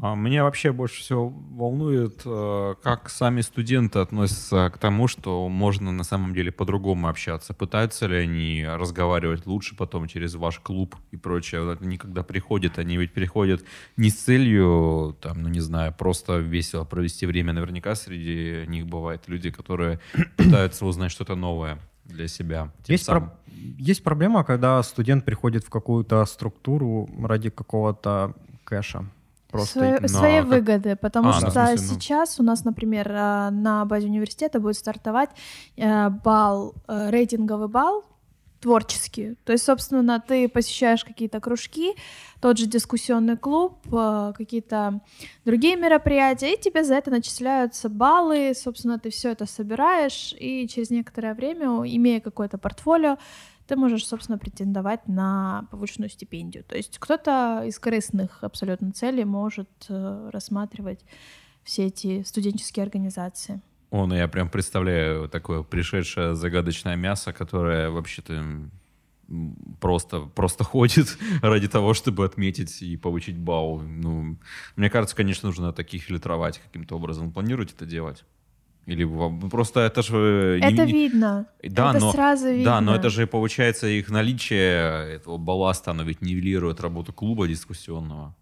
[0.00, 5.92] А меня вообще больше всего волнует, э, как сами студенты относятся к тому, что можно
[5.92, 7.52] на самом деле по-другому общаться.
[7.52, 11.76] Пытаются ли они разговаривать лучше потом через ваш клуб и прочее.
[11.80, 13.64] Они когда приходят, они ведь приходят
[13.98, 17.52] не с целью, там, ну не знаю, просто весело провести время.
[17.52, 20.00] Наверняка среди них бывают люди, которые
[20.36, 22.72] пытаются узнать что-то новое для себя.
[22.86, 23.38] Есть, про...
[23.46, 29.06] есть проблема, когда студент приходит в какую-то структуру ради какого-то кэша
[29.52, 30.08] просто Свои, но...
[30.08, 31.76] своей выгоды, потому а, что смысле, ну...
[31.76, 35.30] сейчас у нас, например, э, на базе университета будет стартовать
[35.76, 38.04] э, бал, э, рейтинговый бал
[38.60, 39.34] творческий.
[39.44, 41.94] То есть, собственно, ты посещаешь какие-то кружки,
[42.40, 45.00] тот же дискуссионный клуб, какие-то
[45.44, 50.90] другие мероприятия, и тебе за это начисляются баллы, собственно, ты все это собираешь, и через
[50.90, 53.18] некоторое время, имея какое-то портфолио,
[53.72, 56.62] ты можешь, собственно, претендовать на повышенную стипендию.
[56.62, 61.00] То есть кто-то из корыстных абсолютно целей может э, рассматривать
[61.64, 63.62] все эти студенческие организации.
[63.90, 68.44] О, ну я прям представляю такое пришедшее загадочное мясо, которое вообще-то
[69.80, 73.80] просто, просто ходит ради того, чтобы отметить и получить бау.
[73.80, 74.36] Ну,
[74.76, 77.32] мне кажется, конечно, нужно таких фильтровать каким-то образом.
[77.32, 78.26] Планируете это делать?
[78.86, 79.04] Или
[79.48, 80.58] просто это же...
[80.60, 81.46] Это не, видно.
[81.62, 82.64] Да, это но, сразу видно.
[82.64, 88.34] Да, но это же получается их наличие этого балласта, оно ведь нивелирует работу клуба дискуссионного.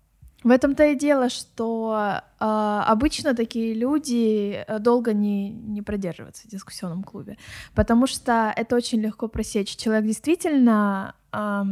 [0.42, 6.50] В этом-то и дело, что э, обычно такие люди э, долго не, не продерживаются в
[6.50, 7.37] дискуссионном клубе,
[7.74, 9.76] потому что это очень легко просечь.
[9.76, 11.62] Человек действительно э,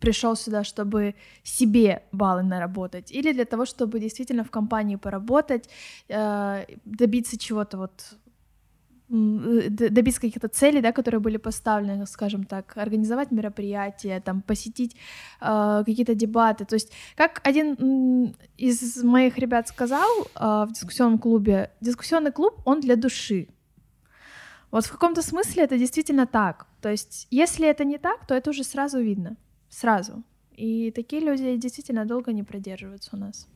[0.00, 5.68] пришел сюда, чтобы себе баллы наработать, или для того, чтобы действительно в компании поработать,
[6.08, 8.18] э, добиться чего-то вот
[9.08, 14.96] добиться каких-то целей, да, которые были поставлены, скажем так, организовать мероприятия, там, посетить
[15.40, 16.64] э, какие-то дебаты.
[16.64, 22.80] То есть, как один из моих ребят сказал э, в дискуссионном клубе, дискуссионный клуб, он
[22.80, 23.46] для души.
[24.72, 26.66] Вот в каком-то смысле это действительно так.
[26.80, 29.36] То есть, если это не так, то это уже сразу видно
[29.76, 30.22] сразу.
[30.56, 33.48] И такие люди действительно долго не продерживаются у нас.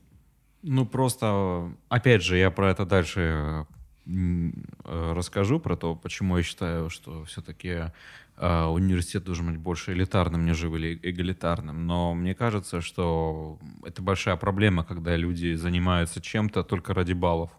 [0.62, 3.66] Ну, просто, опять же, я про это дальше
[4.06, 4.50] э,
[4.84, 7.92] расскажу, про то, почему я считаю, что все-таки
[8.36, 11.86] э, университет должен быть больше элитарным, нежели эгалитарным.
[11.86, 17.50] Но мне кажется, что это большая проблема, когда люди занимаются чем-то только ради баллов.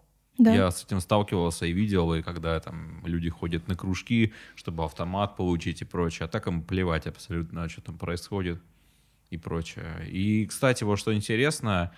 [0.42, 0.52] Да.
[0.52, 5.36] Я с этим сталкивался и видел, и когда там люди ходят на кружки, чтобы автомат
[5.36, 8.60] получить и прочее, а так им плевать абсолютно, что там происходит
[9.30, 10.08] и прочее.
[10.08, 11.92] И, кстати, вот что интересно,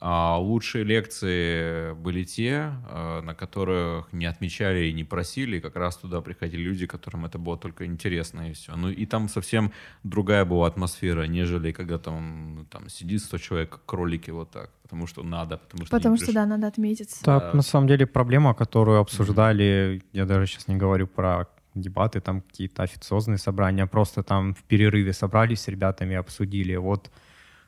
[0.00, 5.96] а, лучшие лекции были те, а, на которых не отмечали и не просили, как раз
[5.96, 8.76] туда приходили люди, которым это было только интересно и все.
[8.76, 9.72] Ну и там совсем
[10.04, 15.22] другая была атмосфера, нежели когда там, там сидит 100 человек, кролики вот так, потому что
[15.22, 17.24] надо, потому что Потому что, да, надо отметиться.
[17.24, 22.42] Так, на самом деле проблема, которую обсуждали, я даже сейчас не говорю про дебаты, там
[22.42, 26.76] какие-то официозные собрания, просто там в перерыве собрались с ребятами, обсудили.
[26.76, 27.10] Вот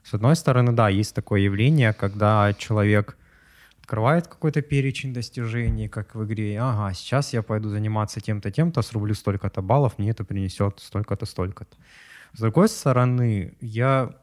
[0.05, 3.17] с одной стороны, да, есть такое явление, когда человек
[3.81, 9.15] открывает какой-то перечень достижений, как в игре, ага, сейчас я пойду заниматься тем-то, тем-то, срублю
[9.15, 11.77] столько-то баллов, мне это принесет столько-то, столько-то.
[12.33, 14.15] С другой стороны, я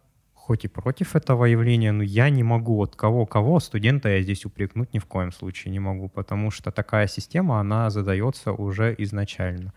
[0.47, 4.93] хоть и против этого явления, но я не могу вот кого-кого, студента я здесь упрекнуть
[4.93, 9.73] ни в коем случае не могу, потому что такая система, она задается уже изначально.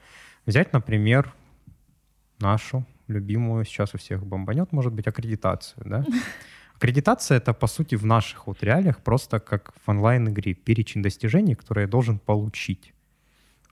[0.47, 1.35] Взять, например,
[2.39, 6.05] нашу любимую, сейчас у всех бомбанет, может быть, аккредитацию, да?
[6.77, 11.85] Аккредитация— это, по сути, в наших вот реалиях просто как в онлайн-игре перечень достижений, которые
[11.85, 12.95] я должен получить.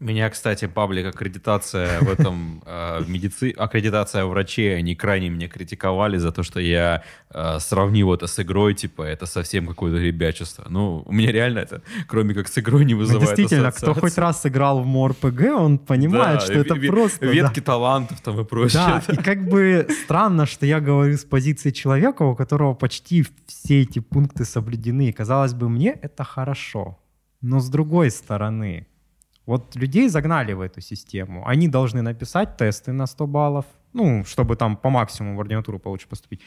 [0.01, 6.19] Меня, кстати, паблик аккредитация в этом, э, в медицине, аккредитация врачей, они крайне меня критиковали
[6.19, 10.67] за то, что я э, сравнил это с игрой, типа, это совсем какое-то ребячество.
[10.69, 14.19] Ну, у меня реально это, кроме как с игрой, не Ну, вызывает действительно, кто хоть
[14.19, 17.27] раз играл в МОРПГ, он понимает, Да, что это просто...
[17.27, 17.33] да.
[17.33, 19.03] Ветки талантов там и прочее.
[19.07, 23.83] Да, и как бы странно, что я говорю с позиции человека, у которого почти все
[23.83, 25.13] эти пункты соблюдены.
[25.13, 26.99] Казалось бы, мне это хорошо.
[27.41, 28.88] Но с другой стороны,
[29.49, 31.43] вот людей загнали в эту систему.
[31.49, 36.07] Они должны написать тесты на 100 баллов, ну, чтобы там по максимуму в ординатуру получше
[36.07, 36.43] поступить.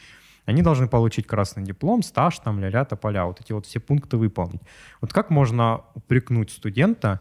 [0.46, 4.60] Они должны получить красный диплом, стаж, там, ля-ля, тополя, вот эти вот все пункты выполнить.
[5.00, 7.20] Вот как можно упрекнуть студента,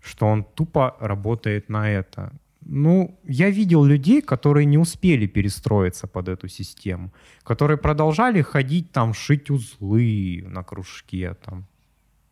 [0.00, 2.30] что он тупо работает на это?
[2.60, 7.10] Ну, я видел людей, которые не успели перестроиться под эту систему,
[7.42, 11.66] которые продолжали ходить там, шить узлы на кружке, там,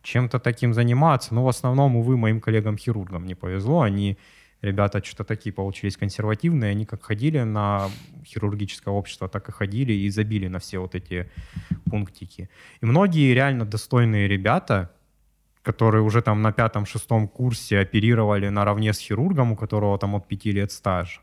[0.07, 1.35] чем-то таким заниматься.
[1.35, 3.81] Но в основном, увы, моим коллегам-хирургам не повезло.
[3.81, 4.17] Они,
[4.61, 6.71] ребята, что-то такие получились консервативные.
[6.71, 7.89] Они как ходили на
[8.25, 11.29] хирургическое общество, так и ходили и забили на все вот эти
[11.91, 12.49] пунктики.
[12.81, 14.91] И многие реально достойные ребята,
[15.61, 20.53] которые уже там на пятом-шестом курсе оперировали наравне с хирургом, у которого там от пяти
[20.53, 21.21] лет стаж,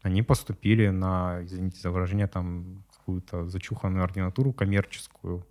[0.00, 5.44] они поступили на, извините за выражение, там какую-то зачуханную ординатуру коммерческую,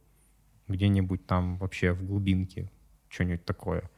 [0.67, 2.71] где-нибудь там вообще в глубинке,
[3.09, 3.89] что-нибудь такое.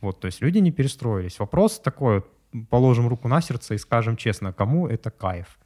[0.00, 1.38] Вот, то есть люди не перестроились.
[1.38, 2.24] Вопрос такой,
[2.70, 5.58] положим руку на сердце и скажем честно, кому это кайф?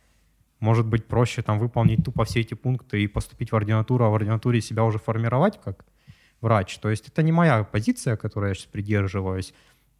[0.60, 4.14] Может быть, проще там выполнить тупо все эти пункты и поступить в ординатуру, а в
[4.14, 5.84] ординатуре себя уже формировать как
[6.40, 6.78] врач.
[6.78, 9.54] То есть это не моя позиция, которой я сейчас придерживаюсь.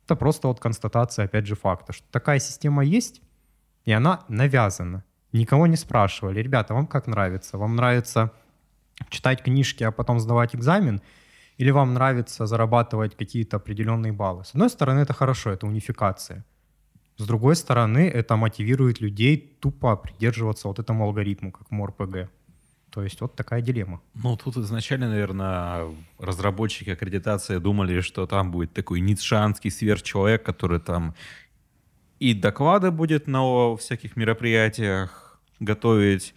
[0.05, 3.23] Это просто вот констатация, опять же, факта, что такая система есть,
[3.85, 5.05] и она навязана.
[5.33, 6.41] Никого не спрашивали.
[6.41, 7.59] Ребята, вам как нравится?
[7.59, 8.33] Вам нравится
[9.11, 11.01] читать книжки, а потом сдавать экзамен?
[11.57, 14.45] Или вам нравится зарабатывать какие-то определенные баллы?
[14.45, 16.45] С одной стороны, это хорошо, это унификация.
[17.17, 22.29] С другой стороны, это мотивирует людей тупо придерживаться вот этому алгоритму, как МОРПГ.
[22.91, 24.01] То есть вот такая дилемма.
[24.15, 25.87] Ну, тут изначально, наверное,
[26.19, 31.15] разработчики аккредитации думали, что там будет такой ницшанский сверхчеловек, который там
[32.21, 36.35] и доклады будет на всяких мероприятиях готовить,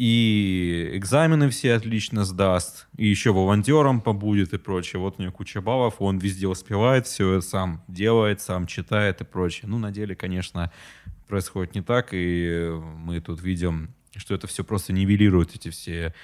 [0.00, 4.98] и экзамены все отлично сдаст, и еще волонтером побудет и прочее.
[4.98, 9.68] Вот у него куча баллов, он везде успевает, все сам делает, сам читает и прочее.
[9.68, 10.72] Ну, на деле, конечно,
[11.28, 16.14] происходит не так, и мы тут видим, что это все просто нивелирует эти все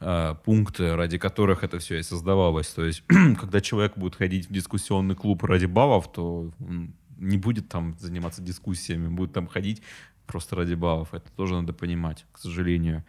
[0.00, 2.68] э, пункты, ради которых это все и создавалось.
[2.68, 3.04] То есть,
[3.38, 8.40] когда человек будет ходить в дискуссионный клуб ради баллов, то он не будет там заниматься
[8.40, 9.82] дискуссиями, будет там ходить
[10.26, 11.14] просто ради баллов.
[11.14, 13.04] Это тоже надо понимать, к сожалению.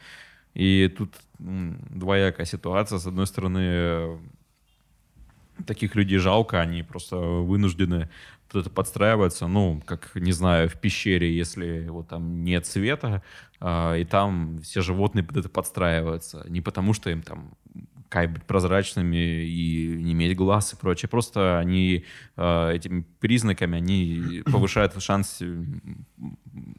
[0.53, 2.99] И тут двоякая ситуация.
[2.99, 4.17] С одной стороны, э,
[5.65, 8.09] таких людей жалко, они просто вынуждены
[8.53, 13.21] это подстраиваться, ну, как, не знаю, в пещере, если вот там нет света,
[13.59, 16.45] а, и там все животные под это подстраиваются.
[16.47, 17.51] Не потому, что им там
[18.09, 21.09] кайф быть прозрачными и не иметь глаз и прочее.
[21.09, 25.63] Просто они э, этими признаками они повышают шанс э,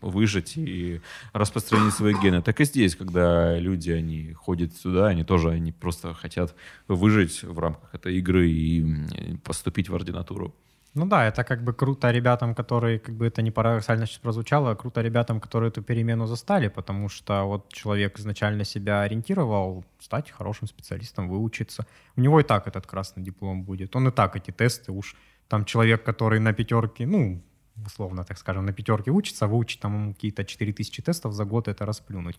[0.01, 1.01] выжить и
[1.33, 2.43] распространить свои гены.
[2.43, 6.55] Так и здесь, когда люди, они ходят сюда, они тоже, они просто хотят
[6.89, 10.55] выжить в рамках этой игры и поступить в ординатуру.
[10.95, 14.75] Ну да, это как бы круто ребятам, которые, как бы это не парадоксально сейчас прозвучало,
[14.75, 20.67] круто ребятам, которые эту перемену застали, потому что вот человек изначально себя ориентировал стать хорошим
[20.67, 21.87] специалистом, выучиться.
[22.17, 23.95] У него и так этот красный диплом будет.
[23.97, 25.15] Он и так эти тесты уж
[25.49, 27.43] там человек, который на пятерке, ну,
[27.87, 32.39] условно, так скажем, на пятерке учится, выучить там какие-то 4000 тестов за год, это расплюнуть.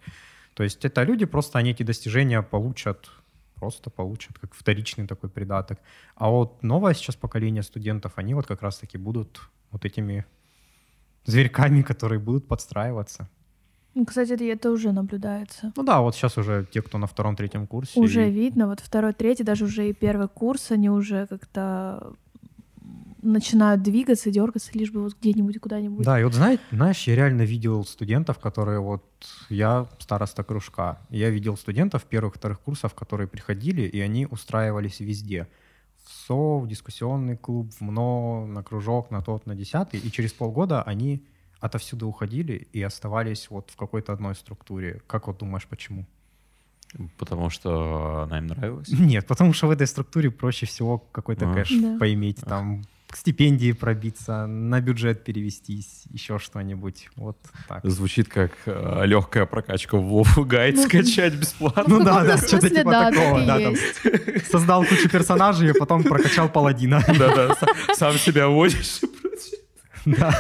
[0.54, 3.10] То есть это люди просто, они эти достижения получат
[3.60, 5.80] просто получат как вторичный такой придаток.
[6.16, 9.42] А вот новое сейчас поколение студентов, они вот как раз-таки будут
[9.72, 10.26] вот этими
[11.26, 13.28] зверьками, которые будут подстраиваться.
[13.96, 15.74] Ну, Кстати, это уже наблюдается.
[15.76, 18.00] Ну да, вот сейчас уже те, кто на втором-третьем курсе.
[18.00, 22.14] Уже и- видно, вот второй, третий, даже уже и первый курс, они уже как-то
[23.22, 26.06] начинают двигаться, дергаться, лишь бы вот где-нибудь, куда-нибудь.
[26.06, 29.04] Да, и вот знаете, знаешь, я реально видел студентов, которые вот...
[29.50, 31.00] Я староста кружка.
[31.10, 35.48] Я видел студентов первых-вторых курсов, которые приходили, и они устраивались везде.
[36.06, 40.00] В СО, в дискуссионный клуб, в МНО, на кружок, на тот, на десятый.
[40.00, 41.24] И через полгода они
[41.60, 45.02] отовсюду уходили и оставались вот в какой-то одной структуре.
[45.08, 46.06] Как вот думаешь, почему?
[47.18, 48.88] Потому что она им нравилась.
[48.90, 51.54] Нет, потому что в этой структуре проще всего какой-то А.
[51.54, 51.98] кэш Да.
[52.00, 57.10] поиметь, там к стипендии пробиться, на бюджет перевестись, еще что-нибудь.
[57.16, 57.84] Вот так.
[57.84, 61.84] Звучит как легкая прокачка в Вову гайд Ну, скачать бесплатно.
[61.88, 63.46] Ну да, да, что-то типа такого.
[63.46, 63.76] да, там
[64.52, 67.04] создал кучу персонажей, а потом прокачал паладина.
[67.08, 69.02] Да-да, са- сам себя водишь.
[70.06, 70.40] Да.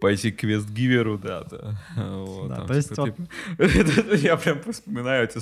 [0.00, 1.80] Пойти к квест-гиверу, да, да.
[1.96, 3.14] Вот, Да, там то есть типа
[3.58, 5.38] вот- ты- Я прям вспоминаю эти...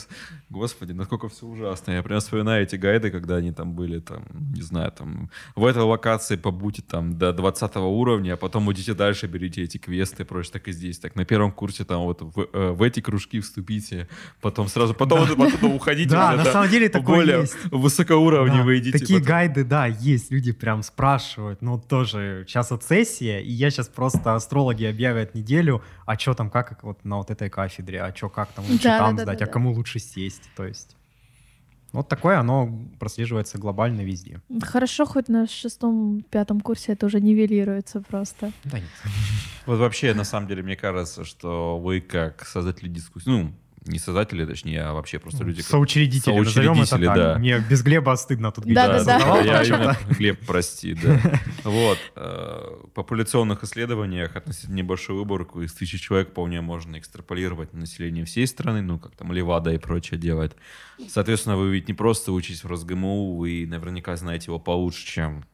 [0.50, 1.92] Господи, насколько все ужасно.
[1.92, 5.82] Я прям вспоминаю эти гайды, когда они там были, там, не знаю, там, в этой
[5.82, 10.52] локации побудьте там до 20 уровня, а потом идите дальше, берите эти квесты и прочее,
[10.54, 10.98] так и здесь.
[10.98, 14.08] Так, на первом курсе там вот в, э, в эти кружки вступите,
[14.40, 16.10] потом сразу, потом вот оттуда уходите.
[16.10, 17.56] Да, на самом деле такое более есть.
[17.70, 18.98] высокоуровневые Да, идите.
[18.98, 19.28] Такие потом.
[19.28, 20.30] гайды, да, есть.
[20.30, 21.62] Люди прям спрашивают.
[21.62, 26.50] Ну, тоже сейчас вот сессия, и я сейчас просто астрологи объявят неделю, а что там,
[26.50, 29.22] как вот на вот этой кафедре, а что, как там лучше Да, там да, да,
[29.24, 29.52] сдать, да, а да.
[29.52, 30.48] кому лучше сесть.
[30.56, 30.96] То есть
[31.92, 34.40] вот такое оно прослеживается глобально везде.
[34.62, 38.52] Хорошо, хоть на шестом-пятом курсе это уже нивелируется просто.
[38.64, 38.88] Да нет.
[39.66, 43.52] Вот вообще, на самом деле, мне кажется, что вы как создатели дискуссии, ну,
[43.86, 45.62] не создатели, точнее, а вообще просто люди...
[45.62, 47.16] как- Соучредители, назовем это соучредители, так.
[47.16, 47.38] да.
[47.38, 49.40] Мне без Глеба стыдно тут Да, да, да.
[49.40, 50.14] Я именно- да.
[50.14, 51.20] Глеб, прости, да.
[51.64, 51.98] Вот.
[52.16, 58.24] э, В популяционных исследованиях относительно небольшую выборку из тысячи человек вполне можно экстраполировать на население
[58.24, 60.56] всей страны, ну, как там Левада и прочее делает.
[61.08, 65.44] Соответственно, вы ведь не просто учитесь в РосГМУ, вы наверняка знаете его получше, чем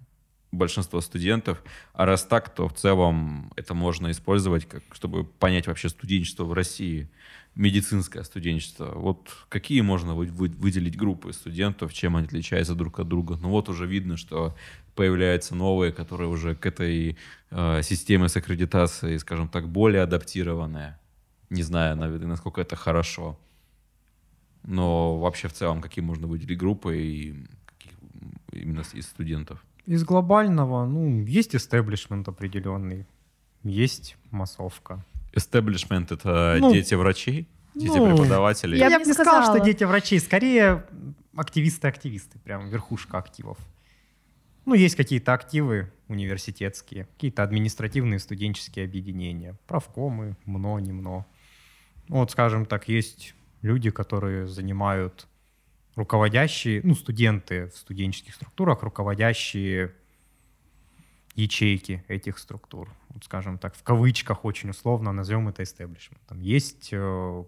[0.53, 1.63] большинство студентов.
[1.95, 6.53] А раз так, то в целом это можно использовать, как, чтобы понять вообще студенчество в
[6.53, 7.09] России,
[7.55, 8.93] медицинское студенчество.
[8.95, 13.39] Вот какие можно вы- вы- выделить группы студентов, чем они отличаются друг от друга?
[13.41, 14.55] Ну вот уже видно, что
[14.95, 17.17] появляются новые, которые уже к этой
[17.51, 20.99] э, системе с аккредитацией, скажем так, более адаптированные.
[21.51, 23.39] Не знаю, наверное, насколько это хорошо.
[24.63, 27.93] Но вообще в целом, какие можно выделить группы и каких
[28.53, 29.63] именно из студентов?
[29.85, 33.07] Из глобального, ну, есть истеблишмент определенный,
[33.65, 35.05] есть массовка.
[35.33, 38.79] Establishment— это Ну, дети врачей, дети ну, преподавателей.
[38.79, 39.57] Я Я, бы не не сказал, сказала.
[39.59, 40.85] что дети врачей, скорее
[41.35, 43.59] активисты-активисты, прям верхушка активов.
[44.65, 51.27] Ну, есть какие-то активы университетские, какие-то административные студенческие объединения, правкомы, МНО, не МНО.
[52.09, 55.27] Ну, Вот, скажем так, есть люди, которые занимают
[55.97, 59.93] руководящие, ну, студенты в студенческих структурах, руководящие
[61.35, 62.91] ячейки этих структур.
[63.09, 66.41] Вот, скажем так, в кавычках очень условно назовем это истеблишментом.
[66.41, 67.45] Есть э,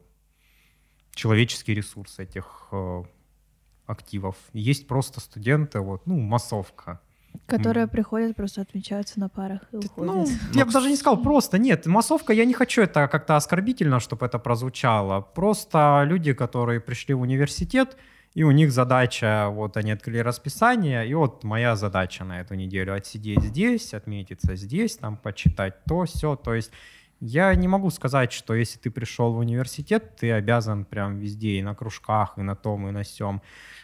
[1.14, 3.02] человеческий ресурс этих э,
[3.86, 4.36] активов.
[4.52, 7.00] Есть просто студенты, вот, ну, массовка.
[7.46, 7.88] Которые М.
[7.88, 10.14] приходят, просто отмечаются на парах и уходят.
[10.14, 11.58] Ну, я бы даже не сказал просто.
[11.58, 15.20] Нет, массовка, я не хочу это как-то оскорбительно, чтобы это прозвучало.
[15.20, 17.96] Просто люди, которые пришли в университет,
[18.34, 22.92] и у них задача, вот они открыли расписание, и вот моя задача на эту неделю
[22.92, 26.34] отсидеть здесь, отметиться здесь, там почитать то, все.
[26.34, 26.72] То есть
[27.20, 31.62] я не могу сказать, что если ты пришел в университет, ты обязан прям везде, и
[31.62, 33.40] на кружках, и на том, и на сем.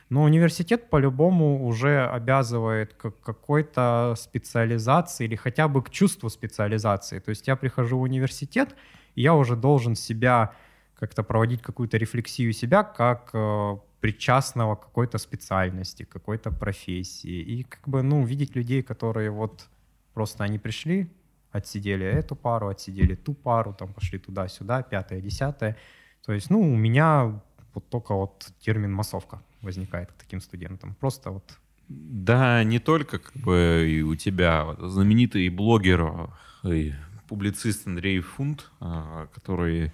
[0.09, 7.21] Но университет по-любому уже обязывает к какой-то специализации или хотя бы к чувству специализации.
[7.21, 8.75] То есть я прихожу в университет,
[9.15, 10.55] и я уже должен себя
[10.99, 17.41] как-то проводить какую-то рефлексию себя как э, причастного к какой-то специальности, какой-то профессии.
[17.41, 19.69] И как бы, ну, видеть людей, которые вот
[20.15, 21.09] просто они пришли,
[21.53, 25.77] отсидели эту пару, отсидели ту пару, там пошли туда-сюда, пятое, десятое.
[26.25, 27.41] То есть, ну, у меня
[27.75, 30.95] вот только вот термин массовка возникает к таким студентам.
[30.95, 34.77] Просто вот Да, не только как бы и у тебя.
[34.79, 36.31] Знаменитый блогер
[36.65, 36.95] и
[37.29, 39.93] публицист Андрей Фунт, а, который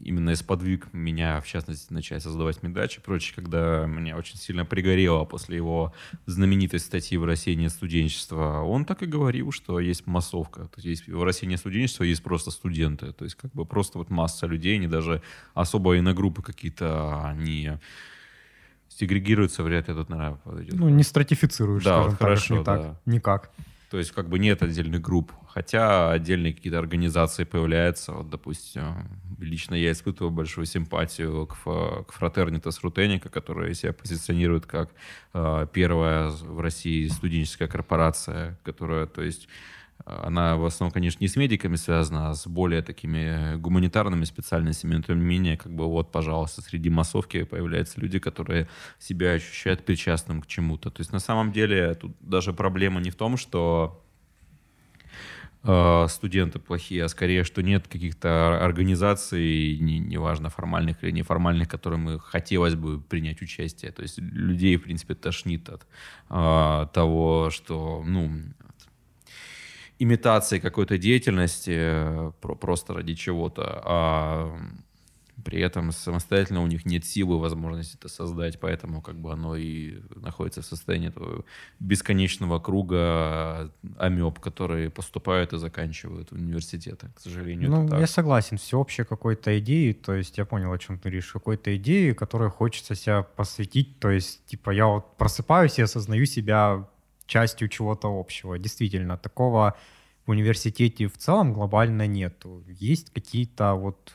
[0.00, 5.24] именно сподвиг меня, в частности, начать создавать медачи и прочее, когда меня очень сильно пригорело
[5.24, 5.92] после его
[6.26, 10.68] знаменитой статьи в России нет студенчества, он так и говорил, что есть массовка.
[10.68, 13.12] То есть в России нет студенчества, есть просто студенты.
[13.12, 15.22] То есть как бы просто вот масса людей, они даже
[15.54, 17.72] особо и на группы какие-то, они
[18.88, 20.74] сегрегируются, вряд ли тут, наверное, подойдет.
[20.74, 23.00] Ну, не стратифицируешь, да, скажем вот хорошо, не так, да.
[23.06, 23.50] никак.
[23.90, 28.12] То есть как бы нет отдельных групп, хотя отдельные какие-то организации появляются.
[28.12, 29.08] Вот, допустим,
[29.38, 34.90] лично я испытываю большую симпатию к, к Фратернитас Рутеника, которая себя позиционирует как
[35.32, 39.48] э, первая в России студенческая корпорация, которая, то есть
[40.22, 45.02] она в основном, конечно, не с медиками связана, а с более такими гуманитарными специальностями, но
[45.02, 50.40] тем не менее, как бы вот, пожалуйста, среди массовки появляются люди, которые себя ощущают причастным
[50.40, 50.90] к чему-то.
[50.90, 54.02] То есть на самом деле тут даже проблема не в том, что
[55.62, 62.18] э, студенты плохие, а скорее, что нет каких-то организаций, не, неважно, формальных или неформальных, которым
[62.18, 63.92] хотелось бы принять участие.
[63.92, 65.86] То есть людей, в принципе, тошнит от
[66.30, 68.30] э, того, что, ну,
[69.98, 74.58] имитации какой-то деятельности э, просто ради чего-то, а
[75.44, 80.00] при этом самостоятельно у них нет силы, возможности это создать, поэтому как бы оно и
[80.16, 81.44] находится в состоянии этого
[81.80, 87.70] бесконечного круга амеб, которые поступают и заканчивают университеты, к сожалению.
[87.70, 91.76] Ну, я согласен, всеобщей какой-то идеи, то есть я понял, о чем ты говоришь, какой-то
[91.76, 96.88] идеи, которой хочется себя посвятить, то есть типа я вот просыпаюсь и осознаю себя
[97.28, 98.58] частью чего-то общего.
[98.58, 99.76] Действительно, такого
[100.26, 102.64] в университете в целом глобально нету.
[102.66, 104.14] Есть какие-то вот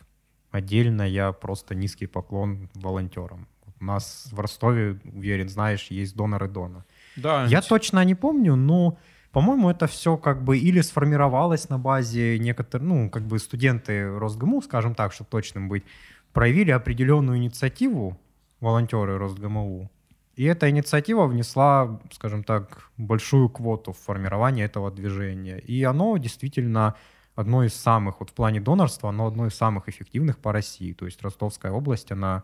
[0.51, 3.47] отдельно я просто низкий поклон волонтерам.
[3.79, 6.85] У нас в Ростове, уверен, знаешь, есть доноры Дона.
[7.15, 7.45] Да.
[7.45, 8.97] Я точно не помню, но,
[9.31, 14.61] по-моему, это все как бы или сформировалось на базе некоторых, ну, как бы студенты Росгму,
[14.61, 15.83] скажем так, чтобы точным быть,
[16.31, 18.19] проявили определенную инициативу,
[18.59, 19.91] волонтеры Росгму,
[20.35, 25.59] и эта инициатива внесла, скажем так, большую квоту в формирование этого движения.
[25.59, 26.95] И оно действительно
[27.35, 30.93] одно из самых, вот в плане донорства, оно одно из самых эффективных по России.
[30.93, 32.43] То есть Ростовская область, она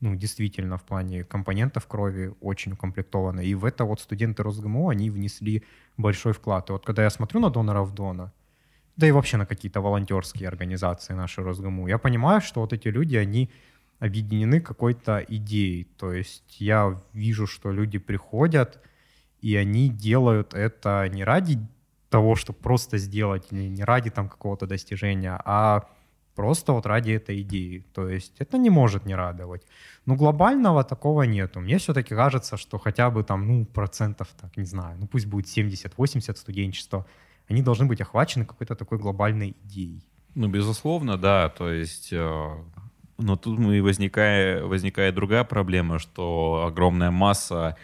[0.00, 3.40] ну, действительно в плане компонентов крови очень укомплектована.
[3.40, 5.64] И в это вот студенты РосГМО, они внесли
[5.96, 6.70] большой вклад.
[6.70, 8.32] И вот когда я смотрю на доноров Дона,
[8.96, 13.16] да и вообще на какие-то волонтерские организации наши РосГМУ, я понимаю, что вот эти люди,
[13.16, 13.50] они
[14.04, 15.84] объединены какой-то идеей.
[15.96, 18.80] То есть я вижу, что люди приходят,
[19.40, 21.58] и они делают это не ради
[22.10, 25.88] того, чтобы просто сделать, или не ради там какого-то достижения, а
[26.34, 27.84] просто вот ради этой идеи.
[27.94, 29.62] То есть это не может не радовать.
[30.06, 31.60] Но глобального такого нету.
[31.60, 35.46] Мне все-таки кажется, что хотя бы там, ну, процентов, так, не знаю, ну пусть будет
[35.46, 37.06] 70-80 студенчества,
[37.48, 40.02] они должны быть охвачены какой-то такой глобальной идеей.
[40.34, 41.48] Ну, безусловно, да.
[41.48, 42.64] То есть э,
[43.18, 47.76] но тут и возникает, возникает другая проблема, что огромная масса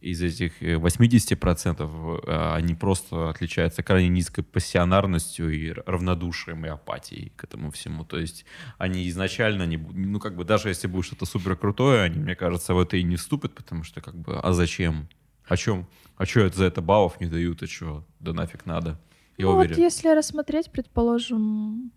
[0.00, 7.32] из этих 80% э, э, они просто отличаются крайне низкой пассионарностью и равнодушием и апатией
[7.36, 8.04] к этому всему.
[8.04, 8.44] То есть
[8.78, 12.74] они изначально не ну как бы даже если будет что-то супер крутое, они, мне кажется,
[12.74, 15.08] в это и не вступят, потому что как бы, а зачем?
[15.46, 15.88] О чем?
[16.16, 17.62] А что это за это баллов не дают?
[17.62, 18.04] А что?
[18.20, 19.00] Да нафиг надо.
[19.38, 19.74] Я ну, уверен.
[19.74, 21.92] вот если рассмотреть, предположим,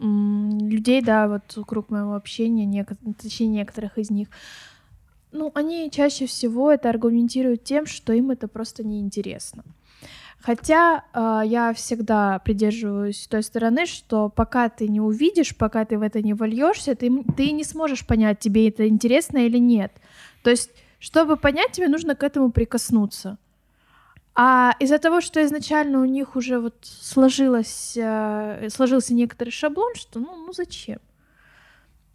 [0.00, 4.28] людей, да, вот круг моего общения, нек- точнее некоторых из них,
[5.32, 9.64] ну, они чаще всего это аргументируют тем, что им это просто неинтересно.
[10.40, 16.02] Хотя э, я всегда придерживаюсь той стороны, что пока ты не увидишь, пока ты в
[16.02, 19.92] это не вольешься, ты, ты не сможешь понять, тебе это интересно или нет.
[20.42, 23.36] То есть, чтобы понять, тебе нужно к этому прикоснуться.
[24.42, 30.18] А из-за того, что изначально у них уже вот сложилось, э, сложился некоторый шаблон, что
[30.18, 30.98] ну, ну зачем?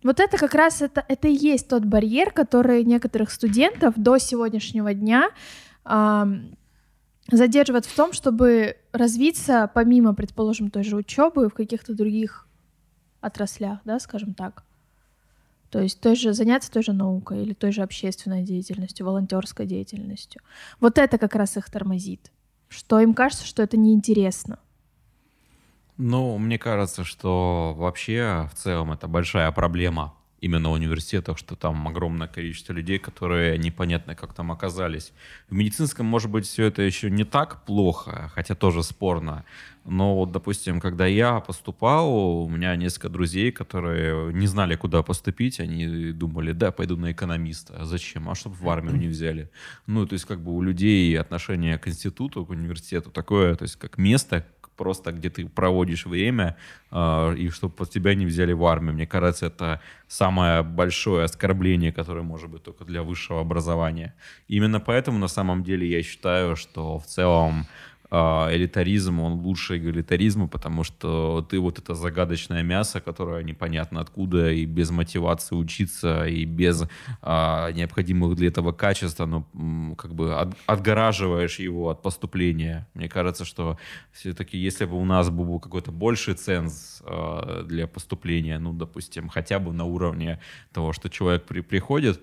[0.02, 4.96] Вот это как раз это, это и есть тот барьер, который некоторых студентов до сегодняшнего
[4.96, 5.30] дня
[5.86, 6.26] э,
[7.32, 12.48] задерживает в том, чтобы развиться помимо, предположим, той же учебы в каких-то других
[13.22, 14.64] отраслях, да, скажем так.
[15.70, 20.42] То есть той же, заняться той же наукой или той же общественной деятельностью, волонтерской деятельностью.
[20.80, 22.32] Вот это как раз их тормозит.
[22.70, 24.60] Что им кажется, что это неинтересно.
[25.98, 30.15] Ну, мне кажется, что вообще в целом это большая проблема
[30.46, 35.12] именно университетах, что там огромное количество людей, которые непонятно как там оказались.
[35.50, 39.44] В медицинском, может быть, все это еще не так плохо, хотя тоже спорно.
[39.86, 45.60] Но вот, допустим, когда я поступал, у меня несколько друзей, которые не знали, куда поступить,
[45.60, 47.76] они думали, да, пойду на экономиста.
[47.78, 48.30] А зачем?
[48.30, 49.50] А чтобы в армию не взяли.
[49.86, 53.76] Ну, то есть как бы у людей отношение к институту, к университету такое, то есть
[53.76, 54.46] как место,
[54.76, 56.56] просто где ты проводишь время,
[56.92, 58.94] э, и чтобы тебя не взяли в армию.
[58.94, 64.14] Мне кажется, это самое большое оскорбление, которое может быть только для высшего образования.
[64.48, 67.66] Именно поэтому на самом деле я считаю, что в целом а,
[68.12, 74.66] элитаризм, он лучше эгалитаризма, потому что ты вот это загадочное мясо, которое непонятно откуда, и
[74.66, 76.84] без мотивации учиться, и без
[77.22, 82.88] а, необходимых для этого качеств, но как бы от, отгораживаешь его от поступления.
[82.94, 83.78] Мне кажется, что
[84.12, 89.60] все-таки если бы у нас был какой-то больший ценз а, для поступления, ну, допустим, хотя
[89.60, 90.40] бы на уровне
[90.72, 92.22] того, что человек при, приходит,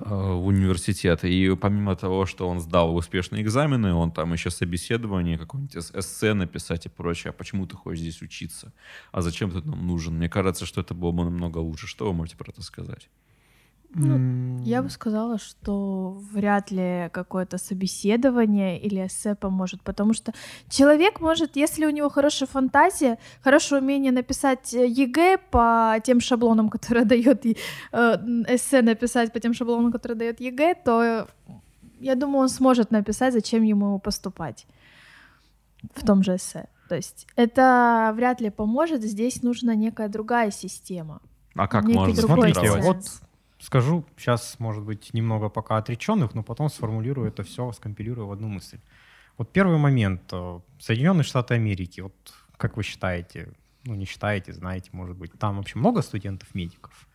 [0.00, 1.24] в университет.
[1.24, 6.86] И помимо того, что он сдал успешные экзамены, он там еще собеседование, какое-нибудь эссе написать
[6.86, 7.30] и прочее.
[7.30, 8.72] А почему ты хочешь здесь учиться?
[9.12, 10.14] А зачем ты нам нужен?
[10.16, 11.86] Мне кажется, что это было бы намного лучше.
[11.86, 13.08] Что вы можете про это сказать?
[13.94, 20.32] Ну, я бы сказала, что вряд ли какое-то собеседование или эссе поможет, потому что
[20.68, 26.68] человек может, если у него хорошая фантазия, хорошее умение написать э, ЕГЭ по тем шаблонам,
[26.76, 27.54] которые дает э,
[28.48, 31.26] эссе написать по тем шаблонам, которые дает ЕГЭ, то
[32.00, 34.66] я думаю, он сможет написать, зачем ему поступать
[35.94, 36.68] в том же эссе.
[36.88, 41.20] То есть это вряд ли поможет, здесь нужна некая другая система.
[41.54, 42.98] А как можно Смотрите, вот
[43.58, 48.48] скажу сейчас, может быть, немного пока отвлеченных, но потом сформулирую это все, скомпилирую в одну
[48.48, 48.78] мысль.
[49.38, 50.22] Вот первый момент.
[50.32, 52.14] Э, Соединенные Штаты Америки, вот
[52.56, 53.52] как вы считаете,
[53.84, 57.06] ну не считаете, знаете, может быть, там вообще много студентов-медиков?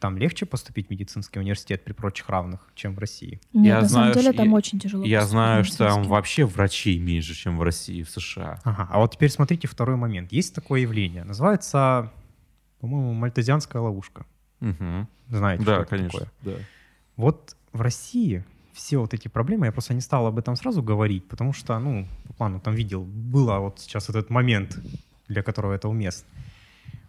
[0.00, 3.40] Там легче поступить в медицинский университет при прочих равных, чем в России?
[3.52, 5.04] Нет, я на знаю, самом деле там я, очень тяжело.
[5.04, 8.60] Я знаю, что там вообще врачей меньше, чем в России, в США.
[8.62, 10.30] Ага, а вот теперь смотрите второй момент.
[10.30, 12.12] Есть такое явление, называется,
[12.78, 14.24] по-моему, мальтезианская ловушка.
[14.60, 15.06] Угу.
[15.30, 16.32] Знаете, да, что конечно, такое?
[16.42, 16.60] Да.
[17.16, 21.26] Вот в России все вот эти проблемы, я просто не стал об этом сразу говорить,
[21.28, 24.78] потому что, ну, по плану там видел, было вот сейчас этот момент,
[25.26, 26.28] для которого это уместно.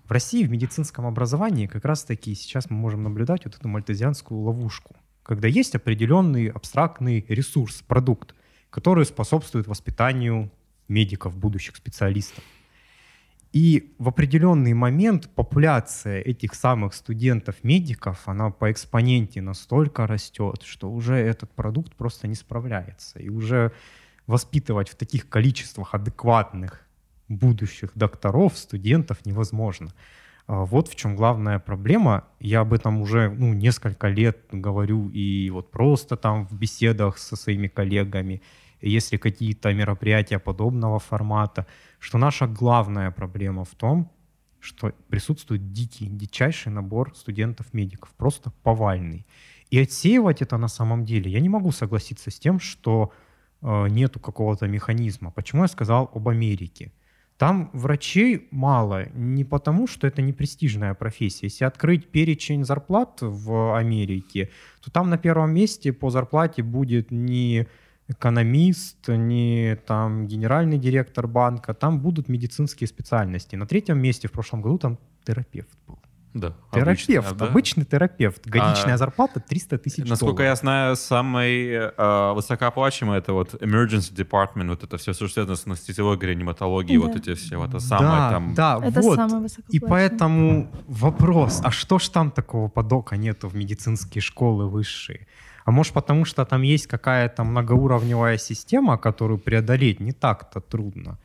[0.06, 4.96] В России в медицинском образовании как раз-таки сейчас мы можем наблюдать вот эту мальтезианскую ловушку,
[5.22, 8.34] когда есть определенный абстрактный ресурс, продукт,
[8.72, 10.52] который способствует воспитанию
[10.88, 12.44] медиков, будущих специалистов.
[13.52, 21.16] И в определенный момент популяция этих самых студентов-медиков, она по экспоненте настолько растет, что уже
[21.16, 23.18] этот продукт просто не справляется.
[23.20, 23.72] И уже
[24.28, 26.86] воспитывать в таких количествах адекватных
[27.28, 29.94] будущих докторов, студентов невозможно.
[30.46, 32.26] А вот в чем главная проблема.
[32.40, 37.36] Я об этом уже ну, несколько лет говорю и вот просто там в беседах со
[37.36, 38.42] своими коллегами,
[38.82, 41.66] если какие-то мероприятия подобного формата,
[42.00, 44.12] что наша главная проблема в том,
[44.60, 49.26] что присутствует дикий, дичайший набор студентов-медиков, просто повальный.
[49.70, 53.12] И отсеивать это на самом деле, я не могу согласиться с тем, что
[53.62, 55.32] э, нету какого-то механизма.
[55.32, 56.92] Почему я сказал об Америке?
[57.38, 61.46] Там врачей мало не потому, что это не престижная профессия.
[61.46, 64.50] Если открыть перечень зарплат в Америке,
[64.82, 67.68] то там на первом месте по зарплате будет не
[68.10, 73.56] экономист, не там генеральный директор банка, там будут медицинские специальности.
[73.56, 76.00] На третьем месте в прошлом году там терапевт был.
[76.34, 77.52] Да, терапевт, обычно, да?
[77.52, 78.46] обычный терапевт.
[78.46, 80.50] Годичная а, зарплата 300 тысяч Насколько долларов.
[80.50, 85.66] я знаю, самый э, высокооплачиваемый это вот emergency department, вот это все, что связано с
[85.66, 87.08] анестезиологией, реаниматологией, да.
[87.08, 88.54] вот эти все, вот это самое да, там.
[88.54, 89.16] Да, это вот.
[89.16, 95.26] самое И поэтому вопрос, а что ж там такого подока нету в медицинские школы высшие?
[95.70, 101.20] А может потому, что там есть какая-то многоуровневая система, которую преодолеть не так-то трудно.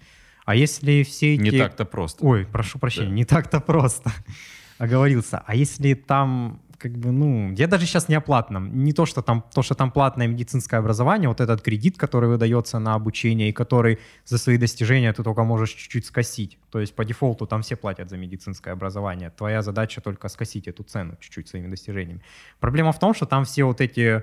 [0.45, 1.41] А если все эти...
[1.41, 2.27] Не так-то просто.
[2.27, 3.15] Ой, прошу прощения, да.
[3.15, 4.13] не так-то просто.
[4.79, 5.43] Оговорился.
[5.47, 8.85] А если там как бы, ну, я даже сейчас не о платном.
[8.85, 12.79] Не то, что там, то, что там платное медицинское образование, вот этот кредит, который выдается
[12.79, 16.59] на обучение и который за свои достижения ты только можешь чуть-чуть скосить.
[16.71, 19.31] То есть по дефолту там все платят за медицинское образование.
[19.31, 22.21] Твоя задача только скосить эту цену чуть-чуть своими достижениями.
[22.61, 24.23] Проблема в том, что там все вот эти,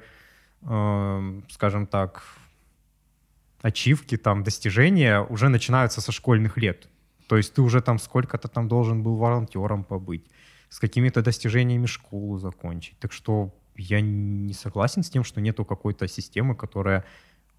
[0.61, 2.23] э, скажем так,
[3.63, 6.87] ачивки, там, достижения уже начинаются со школьных лет.
[7.27, 10.25] То есть ты уже там сколько-то там должен был волонтером побыть
[10.71, 12.97] с какими-то достижениями школу закончить.
[12.97, 17.03] Так что я не согласен с тем, что нету какой-то системы, которая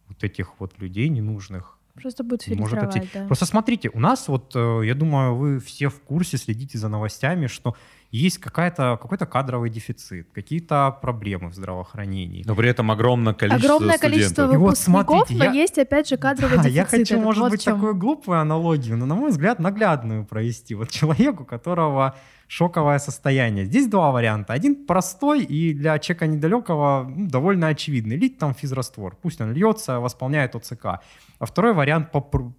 [0.09, 3.27] вот этих вот людей ненужных Просто будет фильтровать, может да.
[3.27, 7.49] Просто смотрите, у нас вот, э, я думаю, вы все в курсе, следите за новостями,
[7.49, 7.77] что
[8.19, 12.43] есть какая-то, какой-то кадровый дефицит, какие-то проблемы в здравоохранении.
[12.47, 14.11] Но при этом огромное количество Огромное студентов.
[14.13, 16.77] количество И вот выпускников, смотрите, но я- есть опять же кадровый Да, дефицит.
[16.77, 20.75] я хочу, Это может вот быть, такую глупую аналогию, но, на мой взгляд, наглядную провести.
[20.75, 22.15] Вот человеку, у которого
[22.49, 23.65] шоковое состояние.
[23.65, 24.53] Здесь два варианта.
[24.53, 28.17] Один простой и для человека недалекого ну, довольно очевидный.
[28.17, 29.17] Лить там физраствор.
[29.23, 30.85] Пусть он льется, восполняет ОЦК.
[30.85, 32.11] А второй вариант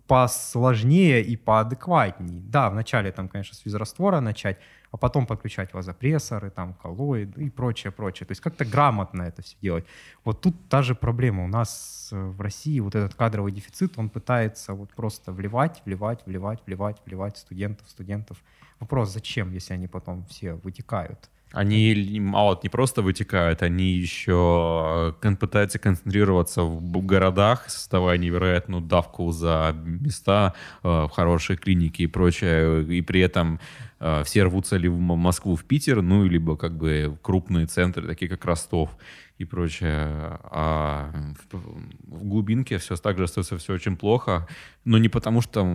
[0.08, 2.40] посложнее и поадекватней.
[2.42, 4.58] Да, вначале там, конечно, с физраствора начать,
[4.94, 8.28] а потом подключать вазопрессоры, там, коллоиды и прочее, прочее.
[8.28, 9.86] То есть как-то грамотно это все делать.
[10.24, 11.44] Вот тут та же проблема.
[11.44, 16.20] У нас э, в России вот этот кадровый дефицит, он пытается вот просто вливать, вливать,
[16.28, 18.38] вливать, вливать, вливать студентов, студентов.
[18.80, 21.30] Вопрос, зачем, если они потом все вытекают?
[21.54, 29.32] Они мало не просто вытекают, они еще кон- пытаются концентрироваться в городах, создавая невероятную давку
[29.32, 33.60] за места э, в хорошие клиники и прочее, и при этом
[33.93, 33.93] э,
[34.26, 38.44] все рвутся ли в Москву, в Питер, ну, либо как бы крупные центры, такие как
[38.46, 38.90] Ростов
[39.38, 40.40] и прочее.
[40.44, 41.12] А
[41.52, 44.48] в, глубинке все так же остается все очень плохо,
[44.86, 45.66] но не потому, что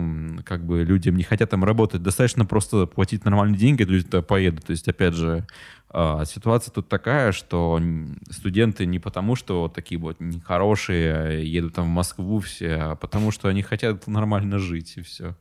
[0.45, 4.65] как бы людям не хотят там работать, достаточно просто платить нормальные деньги, люди туда поедут.
[4.65, 5.45] То есть, опять же,
[5.89, 7.81] а, ситуация тут такая, что
[8.29, 13.31] студенты не потому, что вот такие вот нехорошие едут там в Москву все, а потому
[13.31, 15.35] что они хотят нормально жить и все.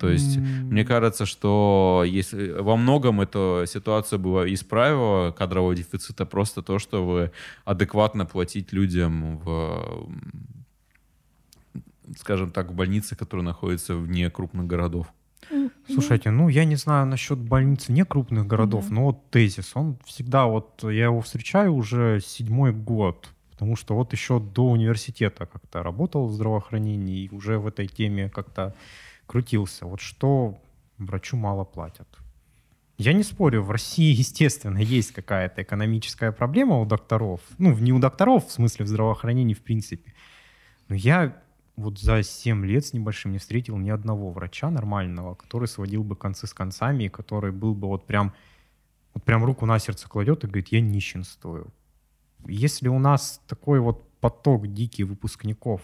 [0.00, 6.62] То есть, мне кажется, что если во многом эту ситуацию было исправило кадрового дефицита просто
[6.62, 7.30] то, что вы
[7.64, 10.08] адекватно платить людям в,
[12.16, 15.06] скажем так, в больнице, которые находятся вне крупных городов.
[15.86, 18.94] Слушайте, ну я не знаю насчет больниц не крупных городов, Мгм.
[18.94, 24.12] но вот тезис, он всегда вот, я его встречаю уже седьмой год, потому что вот
[24.12, 28.74] еще до университета как-то работал в здравоохранении и уже в этой теме как-то
[29.30, 29.86] крутился.
[29.86, 30.60] Вот что
[30.98, 32.08] врачу мало платят.
[32.98, 37.40] Я не спорю, в России, естественно, есть какая-то экономическая проблема у докторов.
[37.58, 40.12] Ну, не у докторов, в смысле в здравоохранении в принципе.
[40.88, 41.40] Но я
[41.76, 46.16] вот за 7 лет с небольшим не встретил ни одного врача нормального, который сводил бы
[46.16, 48.34] концы с концами, и который был бы вот прям,
[49.14, 51.72] вот прям руку на сердце кладет и говорит, я нищенствую.
[52.46, 55.82] Если у нас такой вот поток дикий выпускников,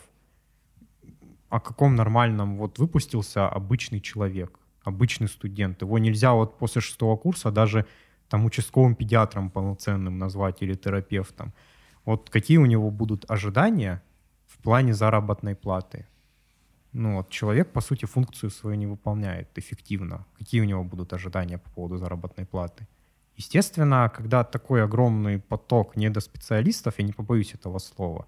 [1.49, 5.82] о каком нормальном вот выпустился обычный человек, обычный студент.
[5.82, 7.86] Его нельзя вот после шестого курса даже
[8.28, 11.53] там участковым педиатром полноценным назвать или терапевтом.
[12.05, 14.03] Вот какие у него будут ожидания
[14.47, 16.07] в плане заработной платы?
[16.92, 20.24] Ну вот человек, по сути, функцию свою не выполняет эффективно.
[20.38, 22.86] Какие у него будут ожидания по поводу заработной платы?
[23.36, 28.26] Естественно, когда такой огромный поток недоспециалистов, я не побоюсь этого слова,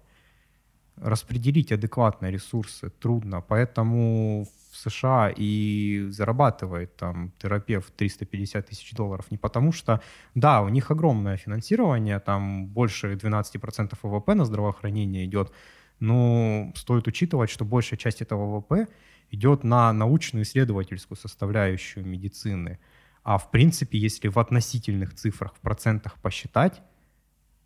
[1.01, 9.37] распределить адекватно ресурсы трудно, поэтому в США и зарабатывает там терапевт 350 тысяч долларов не
[9.37, 10.01] потому что,
[10.35, 15.51] да, у них огромное финансирование, там больше 12% ВВП на здравоохранение идет,
[15.99, 18.87] но стоит учитывать, что большая часть этого ВВП
[19.31, 22.79] идет на научную исследовательскую составляющую медицины.
[23.23, 26.81] А в принципе, если в относительных цифрах, в процентах посчитать,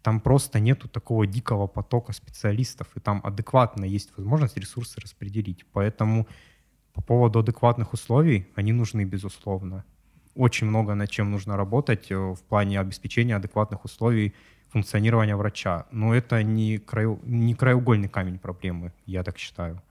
[0.04, 5.66] там просто нету такого дикого потока специалистов, и там адекватно есть возможность ресурсы распределить.
[5.72, 6.28] Поэтому
[6.94, 9.86] по поводу адекватных условий, они нужны, безусловно.
[10.36, 14.34] Очень много над чем нужно работать э, в плане обеспечения адекватных условий
[14.68, 15.86] функционирования врача.
[15.92, 19.82] Но это не, краю, не краеугольный камень проблемы, я так считаю.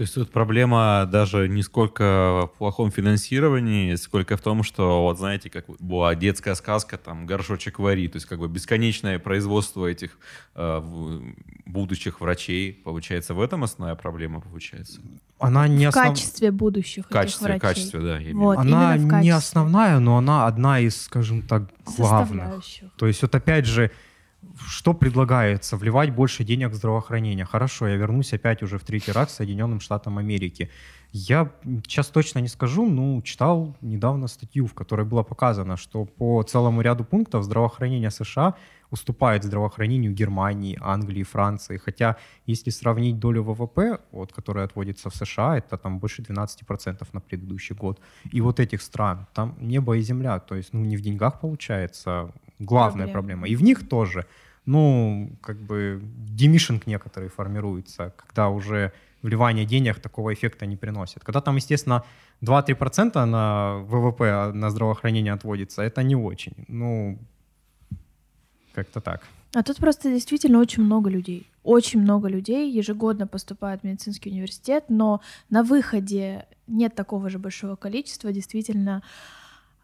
[0.00, 5.18] То есть тут проблема даже не сколько в плохом финансировании, сколько в том, что, вот
[5.18, 10.18] знаете, как была детская сказка, там, горшочек вари, то есть как бы бесконечное производство этих
[10.54, 11.20] э,
[11.66, 15.02] будущих врачей, получается, в этом основная проблема получается?
[15.38, 17.74] Она не В основ- качестве будущих В качестве, этих врачей.
[17.74, 18.18] качестве, да.
[18.20, 18.52] я Вот.
[18.64, 18.74] виду.
[18.74, 21.64] Она не основная, но она одна из, скажем так,
[21.98, 22.64] главных.
[22.96, 23.90] То есть вот опять же,
[24.66, 25.76] что предлагается?
[25.76, 27.44] Вливать больше денег в здравоохранение.
[27.44, 30.70] Хорошо, я вернусь опять уже в третий раз к Соединенным Штатам Америки.
[31.12, 31.50] Я
[31.86, 36.82] сейчас точно не скажу, но читал недавно статью, в которой было показано, что по целому
[36.82, 38.54] ряду пунктов здравоохранение США
[38.90, 41.78] уступает здравоохранению Германии, Англии, Франции.
[41.78, 47.20] Хотя, если сравнить долю ВВП, вот, которая отводится в США, это там больше 12% на
[47.20, 48.00] предыдущий год.
[48.30, 50.38] И вот этих стран, там небо и земля.
[50.38, 53.12] То есть, ну, не в деньгах получается главная Проблема.
[53.12, 53.48] проблема.
[53.48, 54.26] И в них тоже.
[54.70, 61.24] Ну, как бы демишинг некоторый формируется, когда уже вливание денег такого эффекта не приносит.
[61.24, 62.04] Когда там, естественно,
[62.42, 66.54] 2-3% на ВВП на здравоохранение отводится, это не очень.
[66.68, 67.18] Ну,
[68.72, 69.22] как-то так.
[69.54, 71.48] А тут просто действительно очень много людей.
[71.64, 77.74] Очень много людей ежегодно поступают в медицинский университет, но на выходе нет такого же большого
[77.74, 79.02] количества действительно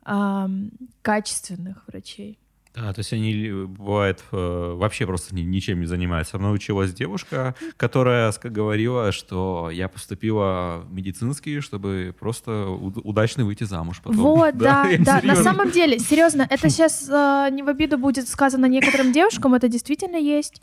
[0.04, 0.70] ам,
[1.02, 2.38] качественных врачей.
[2.76, 6.38] Да, то есть они, бывает, э, вообще просто ни- ничем не занимаются.
[6.38, 13.64] Мной училась девушка, которая говорила, что я поступила в медицинский, чтобы просто уд- удачно выйти
[13.64, 14.18] замуж потом.
[14.20, 15.20] Вот, да, я да.
[15.22, 20.16] На самом деле, серьезно, это сейчас не в обиду будет сказано некоторым девушкам, это действительно
[20.16, 20.60] есть.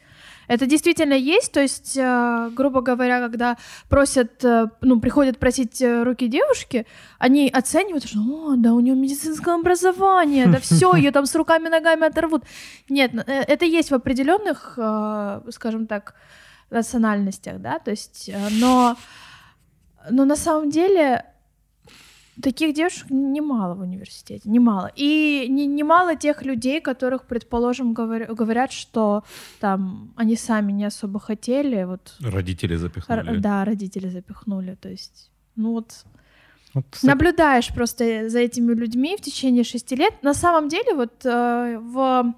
[0.47, 3.57] Это действительно есть, то есть, э, грубо говоря, когда
[3.89, 6.85] просят, э, ну, приходят просить э, руки девушки,
[7.17, 11.69] они оценивают, что, о, да, у нее медицинское образование, да все, ее там с руками,
[11.69, 12.43] ногами оторвут.
[12.89, 16.15] Нет, э, это есть в определенных, э, скажем так,
[16.69, 18.97] национальностях, да, то есть, э, но,
[20.09, 21.25] но на самом деле
[22.41, 24.91] таких девушек немало в университете, немало.
[24.95, 29.23] И не, немало тех людей, которых, предположим, говор- говорят, что
[29.59, 33.37] там они сами не особо хотели, вот, Родители р- запихнули.
[33.39, 36.05] да, родители запихнули, то есть, ну вот,
[36.73, 40.13] Вот, кстати, наблюдаешь просто за этими людьми в течение шести лет.
[40.23, 42.33] На самом деле, вот э, в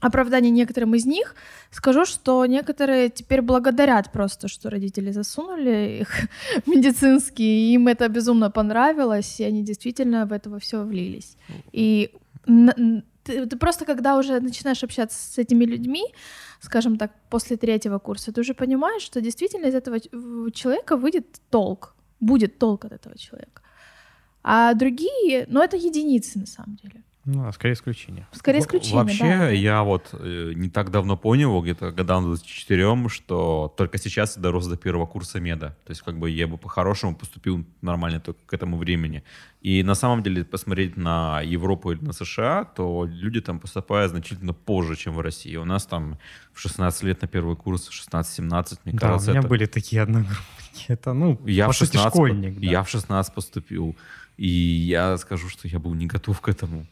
[0.00, 1.34] оправдании некоторым из них
[1.70, 6.08] скажу, что некоторые теперь благодарят просто, что родители засунули их
[7.40, 11.36] и им это безумно понравилось, и они действительно в это все влились.
[11.72, 12.10] И
[13.26, 16.04] ты, ты просто, когда уже начинаешь общаться с этими людьми,
[16.60, 20.00] скажем так, после третьего курса, ты уже понимаешь, что действительно из этого
[20.50, 23.62] человека выйдет толк, будет толк от этого человека.
[24.42, 27.02] А другие, ну это единицы на самом деле.
[27.26, 28.26] Ну, а скорее исключение.
[28.30, 29.48] Скорее исключение, Вообще, да.
[29.50, 34.66] я вот э, не так давно понял, где-то годам 24, что только сейчас я дорос
[34.68, 35.70] до первого курса меда.
[35.84, 39.24] То есть, как бы я бы по-хорошему поступил нормально только к этому времени.
[39.60, 44.52] И на самом деле, посмотреть на Европу или на США, то люди там поступают значительно
[44.54, 45.56] позже, чем в России.
[45.56, 46.18] У нас там
[46.52, 49.48] в 16 лет на первый курс, 16-17, мне Да, кажется, у меня это...
[49.48, 50.84] были такие одногруппники.
[50.86, 52.60] Это, ну, Я по в сути, 16, школьник.
[52.60, 52.66] да.
[52.66, 53.96] я в 16 поступил,
[54.36, 56.86] и я скажу, что я был не готов к этому.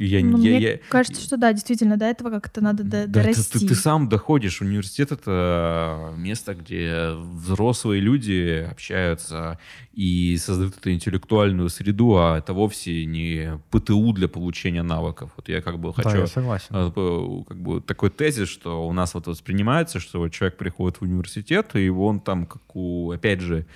[0.00, 3.22] Я, Ну, я- мне я- кажется, что да, действительно, до этого как-то надо до- да,
[3.22, 3.58] дорасти.
[3.58, 4.60] ты, ты сам доходишь.
[4.60, 9.58] Университет это место, где взрослые люди общаются
[9.92, 15.32] и создают эту интеллектуальную среду, а это вовсе не ПТУ для получения навыков.
[15.36, 16.68] Вот я как бы Да, хочу я согласен.
[16.70, 21.02] э, как бы такой тезис, что у нас вот воспринимается, что вот человек приходит в
[21.02, 23.66] университет, и он там, как у, опять же,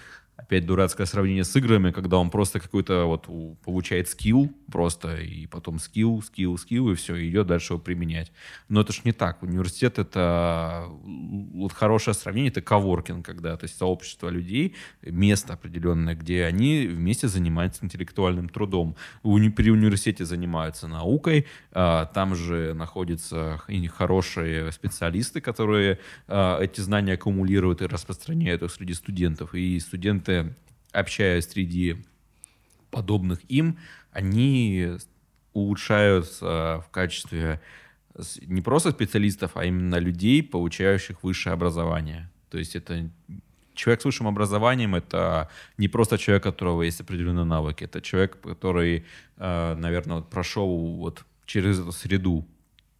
[0.42, 3.28] опять дурацкое сравнение с играми, когда он просто какой-то вот
[3.64, 8.32] получает скилл просто, и потом скилл, скилл, скилл, и все, и идет дальше его применять.
[8.68, 9.42] Но это ж не так.
[9.42, 16.44] Университет— это вот хорошее сравнение, это коворкинг, когда, то есть сообщество людей, место определенное, где
[16.44, 18.96] они вместе занимаются интеллектуальным трудом.
[19.22, 26.80] Уни- При университете занимаются наукой, а, там же находятся и хорошие специалисты, которые а, эти
[26.80, 29.54] знания аккумулируют и распространяют их среди студентов.
[29.54, 30.31] И студенты,
[30.92, 32.04] общаясь среди
[32.90, 33.78] подобных им,
[34.10, 34.98] они
[35.52, 37.60] улучшаются в качестве
[38.42, 42.30] не просто специалистов, а именно людей, получающих высшее образование.
[42.50, 43.10] То есть это
[43.74, 48.38] человек с высшим образованием это не просто человек, у которого есть определенные навыки, это человек,
[48.40, 49.06] который,
[49.38, 52.46] наверное, вот прошел вот через эту среду,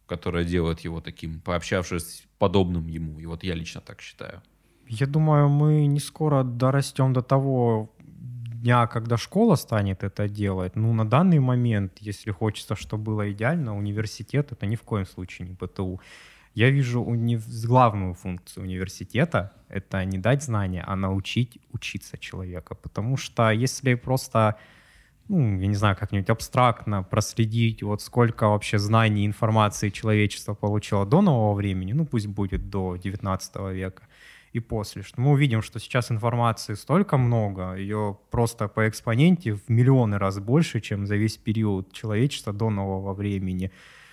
[0.07, 3.19] которая делает его таким, пообщавшись подобным ему.
[3.19, 4.41] И вот я лично так считаю.
[4.87, 7.89] Я думаю, мы не скоро дорастем до того
[8.63, 10.75] дня, когда школа станет это делать.
[10.75, 15.47] Ну, на данный момент, если хочется, чтобы было идеально, университет— это ни в коем случае
[15.49, 15.99] не ПТУ.
[16.55, 22.75] Я вижу уни- главную функцию университета— это не дать знания, а научить учиться человека.
[22.75, 24.55] Потому что если просто
[25.29, 31.21] ну, я не знаю, как-нибудь абстрактно проследить, вот сколько вообще знаний, информации человечество получило до
[31.21, 34.03] нового времени, ну пусть будет до 19 века
[34.53, 39.67] и после, что мы увидим, что сейчас информации столько много, ее просто по экспоненте в
[39.67, 43.71] миллионы раз больше, чем за весь период человечества до нового времени,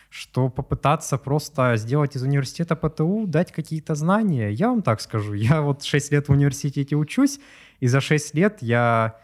[0.09, 5.63] что попытаться просто сделать из университета ПТУ, дать какие-то знания, я вам так скажу, я
[5.63, 7.39] вот 6 лет в университете учусь,
[7.79, 9.21] и за 6 лет я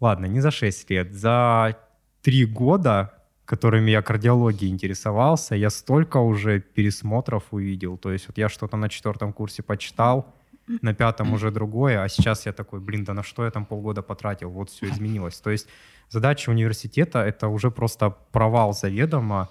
[0.00, 1.76] Ладно, не за 6 лет, за
[2.22, 3.14] 3 года,
[3.44, 7.98] которыми я кардиологией интересовался, я столько уже пересмотров увидел.
[7.98, 10.34] То есть вот я что-то на четвертом курсе почитал,
[10.82, 14.02] на пятом уже другое, а сейчас я такой, блин, да на что я там полгода
[14.02, 15.40] потратил, вот все изменилось.
[15.40, 15.68] То есть
[16.10, 19.48] задача университета— это уже просто провал заведомо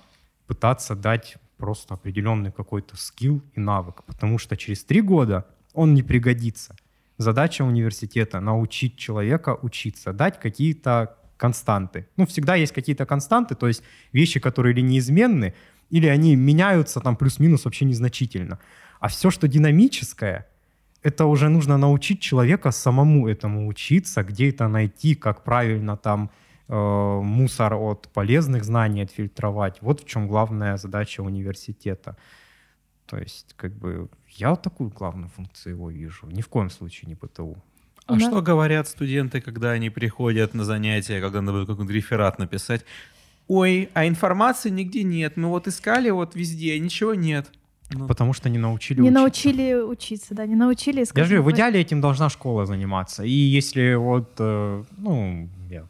[0.48, 6.04] пытаться дать просто определенный какой-то скилл и навык, потому что через три года он не
[6.04, 6.76] пригодится.
[7.18, 12.08] Задача университета— научить человека учиться, дать какие-то константы.
[12.16, 15.54] Ну, всегда есть какие-то константы, то есть вещи, которые или неизменны,
[15.90, 18.60] или они меняются там плюс-минус вообще незначительно.
[19.00, 20.48] А все, что динамическое,
[21.08, 26.30] это уже нужно научить человека самому этому учиться, где это найти, как правильно там
[26.70, 29.78] э, мусор от полезных знаний отфильтровать.
[29.82, 32.16] Вот в чем главная задача университета.
[33.06, 36.28] То есть, как бы, я вот такую главную функцию его вижу.
[36.28, 37.56] Ни в коем случае не ПТУ.
[38.06, 38.20] А Да.
[38.20, 42.86] что говорят студенты, когда они приходят на занятия, когда надо какой-нибудь реферат написать?
[43.48, 45.38] Ой, а информации нигде нет.
[45.38, 47.50] Мы вот искали вот везде, ничего нет.
[47.90, 49.22] Ну, Потому что не научили Не учиться.
[49.22, 51.00] научили учиться, да, не научили.
[51.00, 53.24] Я скажем, же говорю, в идеале этим должна школа заниматься.
[53.24, 55.86] И если вот, э, ну, я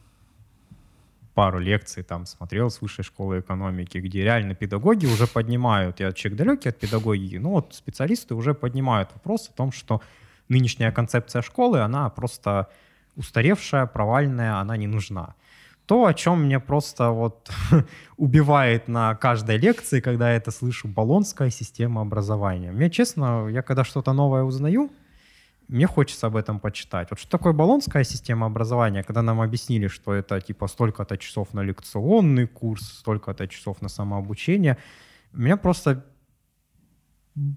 [1.33, 6.37] пару лекций там смотрел с высшей школы экономики, где реально педагоги уже поднимают, я человек
[6.37, 10.01] далекий от педагогики, ну вот специалисты уже поднимают вопрос о том, что
[10.49, 12.67] нынешняя концепция школы, она просто
[13.15, 15.35] устаревшая, провальная, она не нужна.
[15.87, 17.49] То, о чем мне просто вот
[18.17, 22.71] убивает на каждой лекции, когда я это слышу, баллонская система образования.
[22.71, 24.89] Мне, честно, я когда что-то новое узнаю,
[25.69, 27.09] мне хочется об этом почитать.
[27.09, 31.63] Вот что такое баллонская система образования, когда нам объяснили, что это типа столько-то часов на
[31.63, 34.77] лекционный курс, столько-то часов на самообучение,
[35.33, 36.05] меня просто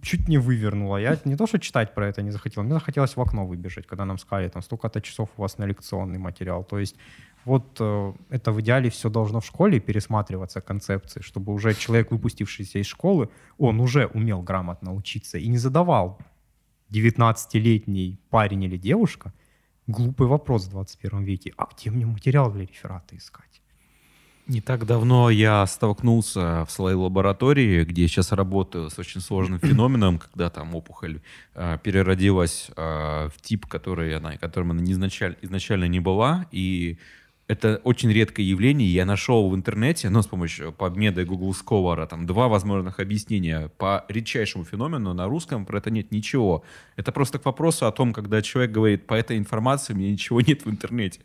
[0.02, 0.98] чуть не вывернуло.
[0.98, 4.04] Я не то, что читать про это не захотел, мне захотелось в окно выбежать, когда
[4.04, 6.64] нам сказали, там столько-то часов у вас на лекционный материал.
[6.64, 6.96] То есть
[7.44, 12.78] вот э, это в идеале все должно в школе пересматриваться концепции, чтобы уже человек, выпустившийся
[12.78, 13.28] из школы,
[13.58, 16.18] он уже умел грамотно учиться и не задавал
[16.90, 19.32] 19-летний парень или девушка
[19.86, 21.52] глупый вопрос в 21 веке.
[21.56, 23.60] А где мне материал для реферата искать?
[24.46, 30.18] Не так давно я столкнулся в своей лаборатории, где сейчас работаю с очень сложным феноменом,
[30.18, 31.20] когда там опухоль
[31.54, 36.98] э, переродилась э, в тип, который она, которым она не изначаль- изначально не была, и
[37.50, 38.88] это очень редкое явление.
[38.88, 43.72] Я нашел в интернете, ну, с помощью PubMed и Google Scholar, там два возможных объяснения
[43.76, 45.14] по редчайшему феномену.
[45.14, 46.62] На русском про это нет ничего.
[46.94, 50.64] Это просто к вопросу о том, когда человек говорит, по этой информации меня ничего нет
[50.64, 51.22] в интернете.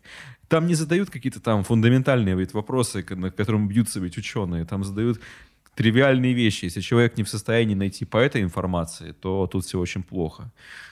[0.47, 4.65] Там не задают какие-то там фундаментальные ведь вопросы, к- над которыми бьются ведь ученые.
[4.65, 5.19] Там задают
[5.75, 6.65] тривиальные вещи.
[6.65, 10.51] Если человек не в состоянии найти по этой информации, то тут все очень плохо.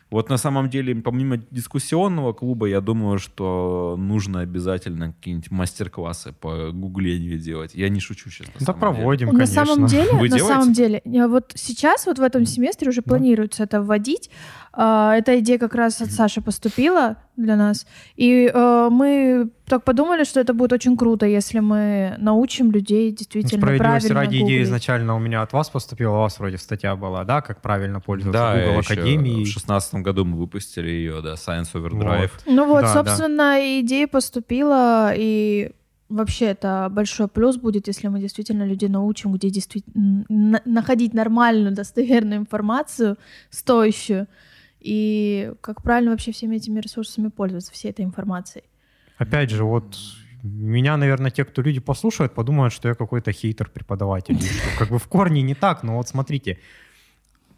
[0.10, 6.72] Вот на самом деле, помимо дискуссионного клуба, я думаю, что нужно обязательно какие-нибудь мастер-классы по
[6.72, 7.72] гуглению делать.
[7.74, 8.48] Я не шучу сейчас.
[8.48, 8.94] на Да самом деле.
[8.96, 9.66] проводим, На конечно.
[9.66, 10.48] самом деле, Вы на делаете?
[10.48, 14.30] самом деле, я вот сейчас вот в этом семестре уже планируется это вводить.
[14.76, 17.86] А, Эта идея как раз от Саши поступила для нас,
[18.16, 23.60] и э, мы так подумали, что это будет очень круто, если мы научим людей действительно
[23.60, 24.64] Справедливости правильно ради идея гуглить.
[24.68, 28.40] изначально у меня от вас поступила, у вас вроде статья была, да, как правильно пользоваться
[28.40, 29.46] Да, Google Академией.
[29.46, 29.48] в
[29.94, 32.22] шестнадцатом году мы выпустили ее, да, Science Overdrive.
[32.32, 32.44] Вот.
[32.46, 32.94] Ну вот, Да, да.
[32.94, 35.72] собственно, идея поступила, и
[36.10, 41.74] вообще это большой плюс будет, если мы действительно людей научим, где действительно на- находить нормальную,
[41.76, 43.18] достоверную информацию,
[43.50, 44.28] стоящую,
[44.86, 48.64] и как правильно вообще всеми этими ресурсами пользоваться, всей этой информацией.
[49.18, 49.98] Опять же, вот
[50.44, 54.38] меня, наверное, те, кто люди послушают, подумают, что я какой-то хейтер-преподаватель.
[54.78, 56.58] Как бы в корне не так, но вот смотрите,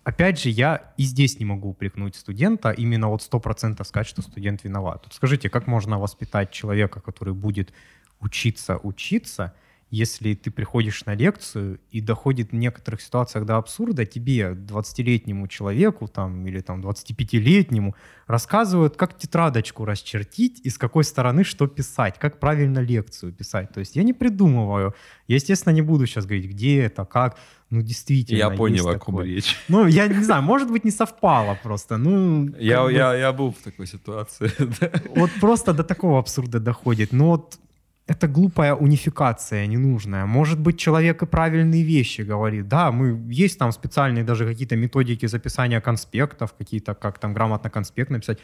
[0.06, 4.64] опять же, я и здесь не могу упрекнуть студента, именно вот 100% сказать, что студент
[4.64, 5.06] виноват.
[5.12, 7.74] Скажите, как можно воспитать человека, который будет
[8.22, 9.53] учиться учиться,
[9.91, 16.07] если ты приходишь на лекцию и доходит в некоторых ситуациях до абсурда, тебе, 20-летнему человеку
[16.07, 17.95] там, или там 25-летнему,
[18.27, 23.71] рассказывают, как тетрадочку расчертить и с какой стороны что писать, как правильно лекцию писать.
[23.73, 24.95] То есть я не придумываю.
[25.27, 27.38] Я, естественно, не буду сейчас говорить, где это, как.
[27.69, 29.57] Ну, действительно, Я понял, о ком речь.
[29.67, 31.97] Ну, я не знаю, может быть, не совпало просто.
[31.97, 34.51] Ну, Я, бы- я, я был в такой ситуации.
[35.15, 37.11] вот просто до такого абсурда доходит.
[37.11, 37.59] Но вот
[38.08, 40.26] это глупая унификация ненужная.
[40.26, 42.68] Может быть, человек и правильные вещи говорит.
[42.68, 48.12] Да, мы есть там специальные даже какие-то методики записания конспектов, какие-то, как там грамотно конспект
[48.12, 48.39] написать.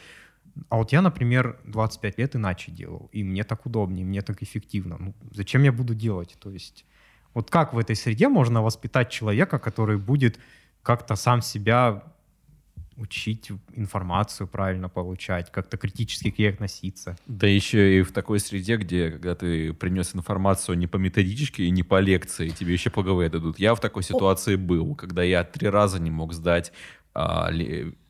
[0.68, 4.96] А вот я, например, 25 лет иначе делал, и мне так удобнее, мне так эффективно.
[4.98, 6.36] Ну, зачем я буду делать?
[6.40, 6.84] То есть
[7.34, 10.38] вот как в этой среде можно воспитать человека, который будет
[10.82, 12.02] как-то сам себя
[13.02, 17.16] учить информацию правильно получать, как-то критически к ней относиться.
[17.26, 21.70] Да еще и в такой среде, где когда ты принес информацию не по методичке и
[21.70, 23.58] не по лекции, тебе еще по ГВ дадут.
[23.58, 26.72] Я в такой ситуации был, когда я три раза не мог сдать
[27.14, 27.50] а,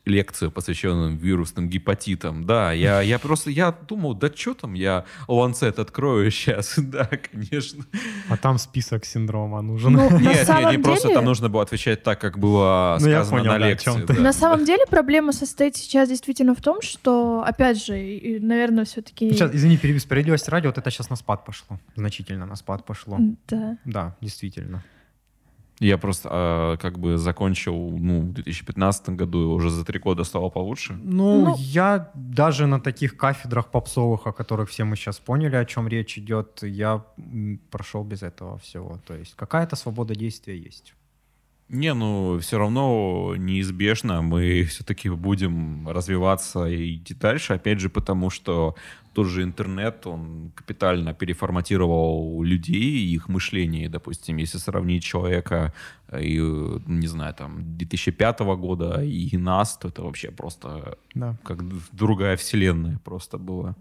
[0.05, 2.45] лекцию, посвященную вирусным гепатитам.
[2.45, 6.75] Да, я, я просто, я думал, да что там, я ланцет открою сейчас.
[6.93, 7.85] Да, конечно.
[8.29, 9.93] А там список синдрома нужен.
[9.93, 12.97] Ну, на Нет, нет, самом не просто деле- там нужно было отвечать так, как было
[12.99, 14.05] Ну, сказано понял, на да, о лекции.
[14.05, 14.13] да.
[14.15, 17.93] На самом деле проблема состоит сейчас действительно в том, что, опять же,
[18.41, 19.31] наверное, все-таки...
[19.31, 21.79] Сейчас, извини, перебью, справедливость ради, вот это сейчас на спад пошло.
[21.95, 23.17] Значительно на спад пошло.
[23.47, 23.77] Да.
[23.85, 24.83] Да, действительно.
[25.83, 30.23] Я просто э, как бы закончил ну, в 2015 году, и уже за три года
[30.23, 30.93] стало получше.
[31.03, 35.65] Ну, ну, я даже на таких кафедрах попсовых, о которых все мы сейчас поняли, о
[35.65, 37.03] чем речь идет, я
[37.69, 38.99] прошел без этого всего.
[39.05, 40.93] То есть какая-то свобода действия есть.
[41.73, 48.29] Не, ну все равно неизбежно мы все-таки будем развиваться и идти дальше, опять же, потому
[48.29, 48.75] что
[49.13, 55.73] тот же интернет, он капитально переформатировал людей и их мышление, допустим, если сравнить человека
[56.15, 56.37] и,
[56.85, 61.35] не знаю, там, 2005 года и нас, то это вообще просто да.
[61.43, 63.75] как другая вселенная просто была.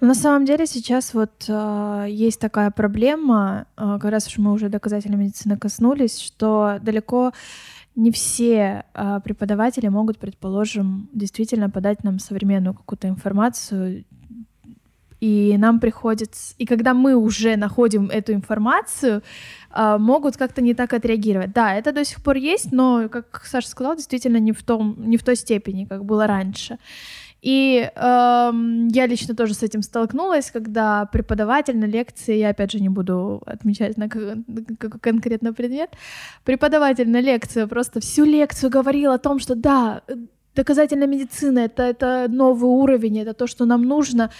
[0.00, 4.68] На самом деле сейчас вот э, есть такая проблема, э, как раз уж мы уже
[4.68, 7.32] доказательной медицины коснулись, что далеко
[7.94, 14.04] не все э, преподаватели могут, предположим, действительно подать нам современную какую-то информацию,
[15.20, 19.22] и нам приходится, и когда мы уже находим эту информацию,
[19.74, 21.52] могут как-то не так отреагировать.
[21.52, 25.16] Да, это до сих пор есть, но, как Саша сказал, действительно не в том, не
[25.16, 26.78] в той степени, как было раньше.
[27.44, 32.80] И эм, я лично тоже с этим столкнулась, когда преподаватель на лекции, я опять же
[32.80, 35.90] не буду отмечать на конкретно предмет,
[36.44, 40.00] преподаватель на лекции просто всю лекцию говорил о том, что да,
[40.54, 44.30] доказательная медицина это, это новый уровень, это то, что нам нужно.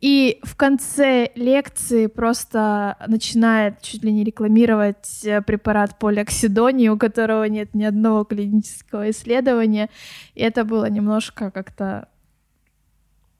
[0.00, 7.44] И в конце лекции просто начинает чуть ли не рекламировать э, препарат полиоксидонии, у которого
[7.44, 9.90] нет ни одного клинического исследования.
[10.34, 12.08] И это было немножко как-то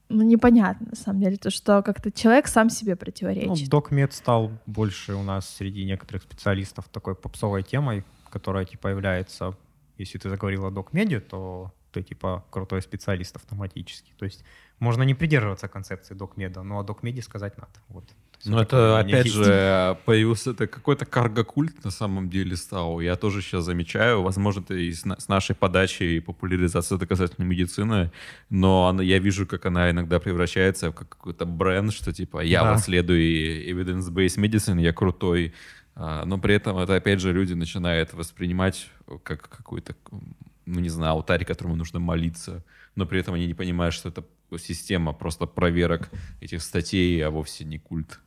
[0.08, 3.48] ну, непонятно, на самом деле, то, что как-то человек сам себе противоречит.
[3.48, 9.56] Ну, докмед стал больше у нас среди некоторых специалистов такой попсовой темой, которая, типа, является,
[9.96, 14.12] если ты заговорил о докмеде, то ты, типа, крутой специалист автоматически.
[14.18, 14.44] То есть
[14.78, 17.72] можно не придерживаться концепции докмеда, но о докмеде сказать надо.
[17.88, 18.04] Вот.
[18.44, 23.00] Ну, это, опять же, появился это какой-то карго-культ на самом деле стал.
[23.00, 28.12] Я тоже сейчас замечаю, возможно, это и с, с нашей подачей популяризации доказательной медицины,
[28.50, 32.72] но она, я вижу, как она иногда превращается в какой-то бренд, что типа я да.
[32.72, 33.20] вот следую
[33.70, 35.54] evidence-based medicine, я крутой,
[35.94, 38.90] а, но при этом это, опять же, люди начинают воспринимать
[39.22, 39.94] как какой-то,
[40.66, 42.64] ну, не знаю, алтарь, которому нужно молиться,
[42.96, 44.24] но при этом они не понимают, что это
[44.58, 48.20] система просто проверок этих статей, а вовсе не культ.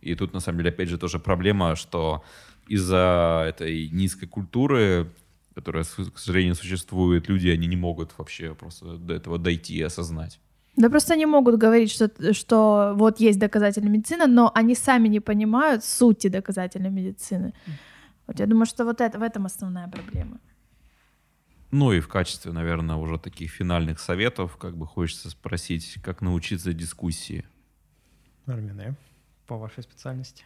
[0.00, 2.22] И тут, на самом деле, опять же, тоже проблема, что
[2.68, 5.10] из-за этой низкой культуры,
[5.54, 10.40] которая, к сожалению, существует, люди, они не могут вообще просто до этого дойти и осознать.
[10.76, 15.20] Да просто они могут говорить, что, что вот есть доказательная медицина, но они сами не
[15.20, 17.54] понимают сути доказательной медицины.
[18.26, 20.40] Вот я думаю, что вот это, в этом основная проблема.
[21.70, 26.72] Ну и в качестве, наверное, уже таких финальных советов, как бы хочется спросить, как научиться
[26.72, 27.44] дискуссии.
[28.46, 28.96] Армина
[29.46, 30.44] по вашей специальности?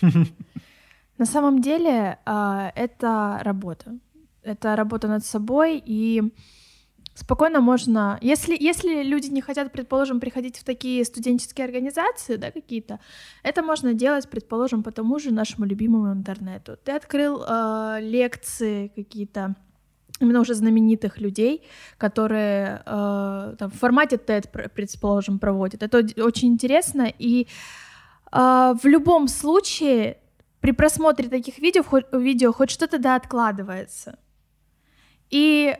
[1.18, 3.98] На самом деле а, это работа.
[4.42, 6.22] Это работа над собой, и
[7.14, 8.18] спокойно можно...
[8.22, 13.00] Если, если люди не хотят, предположим, приходить в такие студенческие организации, да, какие-то,
[13.42, 16.78] это можно делать, предположим, по тому же нашему любимому интернету.
[16.82, 19.56] Ты открыл э, лекции какие-то
[20.20, 21.62] именно уже знаменитых людей,
[21.98, 25.82] которые э, там, в формате TED, предположим, проводят.
[25.82, 27.46] Это очень интересно, и
[28.32, 30.18] э, в любом случае
[30.60, 34.18] при просмотре таких видео, хоть, видео хоть что-то да откладывается.
[35.30, 35.74] И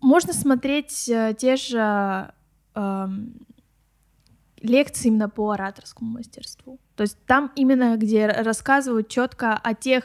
[0.00, 2.32] можно смотреть э, те же
[2.74, 3.06] э,
[4.60, 6.78] лекции именно по ораторскому мастерству.
[6.96, 10.04] То есть там именно, где рассказывают четко о тех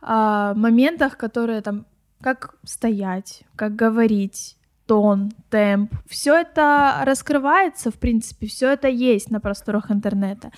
[0.00, 1.86] э, моментах, которые там
[2.22, 4.56] как стоять, как говорить,
[4.86, 5.92] тон, темп.
[6.08, 10.50] Все это раскрывается, в принципе, все это есть на просторах интернета.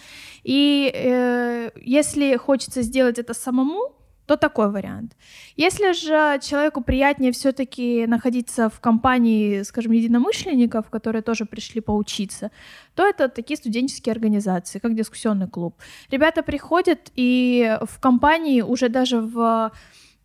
[0.42, 3.92] И э, если хочется сделать это самому,
[4.26, 5.16] то такой вариант.
[5.56, 12.50] Если же человеку приятнее все-таки находиться в компании, скажем, единомышленников, которые тоже пришли поучиться,
[12.94, 15.74] то это такие студенческие организации, как дискуссионный клуб.
[16.10, 19.72] Ребята приходят и в компании уже даже в,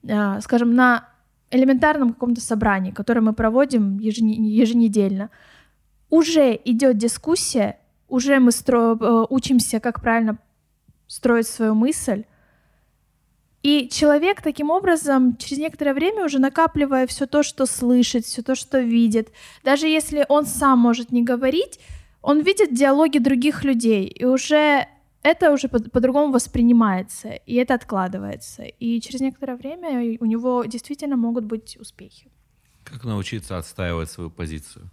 [0.04, 1.10] э, скажем, на
[1.52, 5.30] элементарном каком-то собрании, которое мы проводим еженедельно,
[6.10, 8.98] уже идет дискуссия, уже мы стро...
[9.00, 10.38] Э, учимся, как правильно
[11.08, 12.24] строить свою мысль.
[13.62, 18.56] И человек таким образом через некоторое время уже накапливая все то, что слышит, все то,
[18.56, 19.30] что видит,
[19.64, 21.80] даже если он сам может не говорить,
[22.22, 24.88] он видит диалоги других людей, и уже
[25.24, 28.64] это уже по- по-другому воспринимается, и это откладывается.
[28.64, 32.32] И через некоторое время у него действительно могут быть успехи.
[32.84, 34.90] Как научиться отстаивать свою позицию?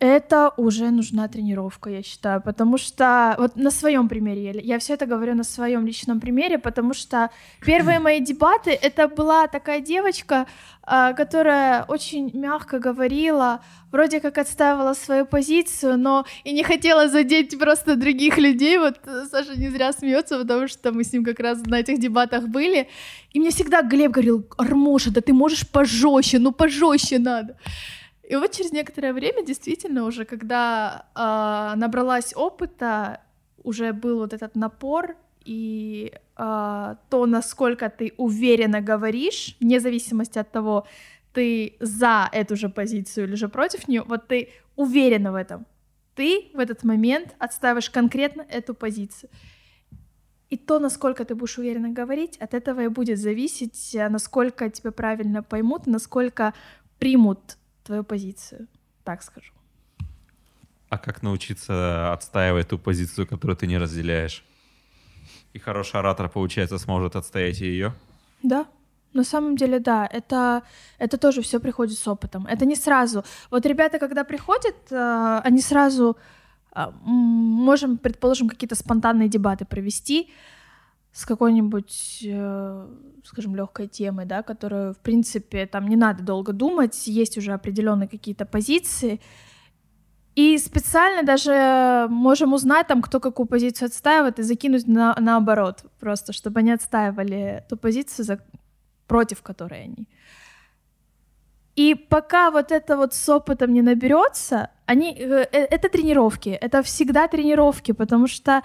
[0.00, 4.94] Это уже нужна тренировка, я считаю, потому что вот на своем примере, я, я все
[4.94, 7.30] это говорю на своем личном примере, потому что
[7.64, 10.46] первые мои дебаты, это была такая девочка,
[10.82, 17.58] а, которая очень мягко говорила, вроде как отстаивала свою позицию, но и не хотела задеть
[17.58, 18.78] просто других людей.
[18.78, 22.48] Вот Саша не зря смеется, потому что мы с ним как раз на этих дебатах
[22.48, 22.88] были.
[23.32, 27.56] И мне всегда Глеб говорил, Армоша, да ты можешь пожестче, ну пожестче надо.
[28.28, 33.22] И вот через некоторое время, действительно, уже когда э, набралась опыта,
[33.64, 35.16] уже был вот этот напор
[35.46, 40.86] и э, то, насколько ты уверенно говоришь, вне зависимости от того,
[41.32, 45.64] ты за эту же позицию или же против нее, вот ты уверена в этом.
[46.14, 49.30] Ты в этот момент отстаиваешь конкретно эту позицию.
[50.50, 55.42] И то, насколько ты будешь уверенно говорить, от этого и будет зависеть, насколько тебя правильно
[55.42, 56.52] поймут, насколько
[56.98, 57.57] примут
[57.88, 58.66] твою позицию,
[59.04, 59.52] так скажу.
[60.90, 64.44] А как научиться отстаивать ту позицию, которую ты не разделяешь?
[65.54, 67.92] И хороший оратор, получается, сможет отстоять ее?
[68.42, 68.66] Да,
[69.14, 70.62] на самом деле, да, это,
[70.98, 72.46] это тоже все приходит с опытом.
[72.46, 73.24] Это не сразу.
[73.50, 76.16] Вот ребята, когда приходят, э, они сразу
[76.76, 80.28] э, можем, предположим, какие-то спонтанные дебаты провести,
[81.18, 82.86] с какой-нибудь, э,
[83.24, 88.08] скажем, легкой темой, да, которую, в принципе, там не надо долго думать, есть уже определенные
[88.08, 89.20] какие-то позиции,
[90.36, 96.32] и специально даже можем узнать, там, кто какую позицию отстаивает, и закинуть на, наоборот, просто,
[96.32, 98.38] чтобы они отстаивали ту позицию, за,
[99.08, 100.06] против которой они.
[101.74, 106.84] И пока вот это вот с опытом не наберется, они, э, э, это тренировки, это
[106.84, 108.62] всегда тренировки, потому что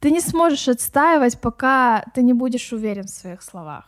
[0.00, 3.84] ты не сможешь отстаивать, пока ты не будешь уверен в своих словах.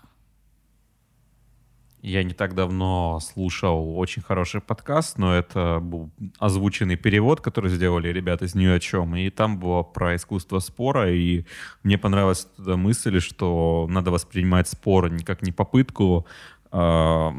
[2.02, 8.08] Я не так давно слушал очень хороший подкаст, но это был озвученный перевод, который сделали
[8.08, 11.44] ребята из Нью о чем, и там было про искусство спора, и
[11.82, 16.26] мне понравилась эта мысль, что надо воспринимать спор не как не попытку
[16.72, 17.30] э,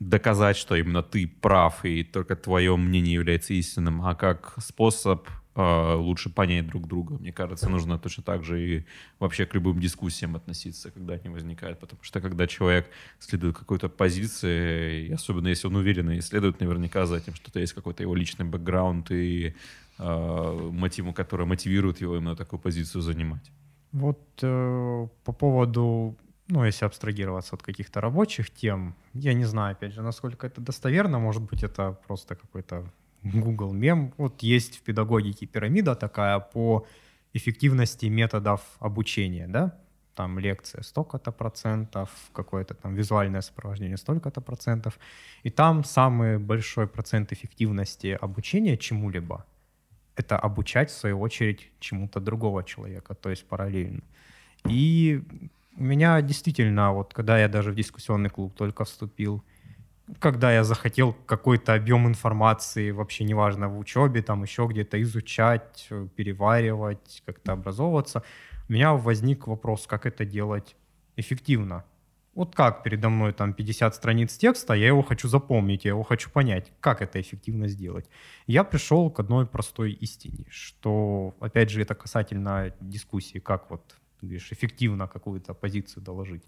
[0.00, 6.30] доказать, что именно ты прав и только твое мнение является истинным, а как способ лучше
[6.30, 7.18] понять друг друга.
[7.18, 8.84] Мне кажется, нужно точно так же и
[9.18, 11.80] вообще к любым дискуссиям относиться, когда они возникают.
[11.80, 12.88] Потому что когда человек
[13.18, 16.20] следует какой-то позиции, и особенно если он уверенно и
[16.60, 19.54] наверняка за этим что-то есть какой-то его личный бэкграунд и
[19.98, 23.50] э, мотиву, который мотивирует его именно такую позицию занимать.
[23.92, 26.16] Вот э, по поводу
[26.50, 31.18] ну, если абстрагироваться от каких-то рабочих тем, я не знаю, опять же, насколько это достоверно,
[31.18, 32.90] может быть, это просто какой-то
[33.22, 34.12] Google мем.
[34.16, 36.86] Вот есть в педагогике пирамида такая по
[37.32, 39.78] эффективности методов обучения, да?
[40.14, 44.98] Там лекция столько-то процентов, какое-то там визуальное сопровождение столько-то процентов.
[45.44, 49.46] И там самый большой процент эффективности обучения чему-либо—
[50.16, 54.02] это обучать, в свою очередь, чему-то другого человека, то есть параллельно.
[54.68, 55.22] И
[55.76, 59.42] у меня действительно, вот когда я даже в дискуссионный клуб только вступил,
[60.18, 66.08] когда я захотел какой-то объем информации, вообще неважно, в учебе, там еще где-то изучать, э,
[66.16, 68.22] переваривать, как-то образовываться,
[68.68, 70.76] у меня возник вопрос, как это делать
[71.16, 71.84] эффективно.
[72.34, 76.30] Вот как передо мной там 50 страниц текста, я его хочу запомнить, я его хочу
[76.30, 78.08] понять, как это эффективно сделать.
[78.46, 84.52] Я пришел к одной простой истине, что, опять же, это касательно дискуссии, как вот, видишь,
[84.52, 86.44] эффективно какую-то позицию доложить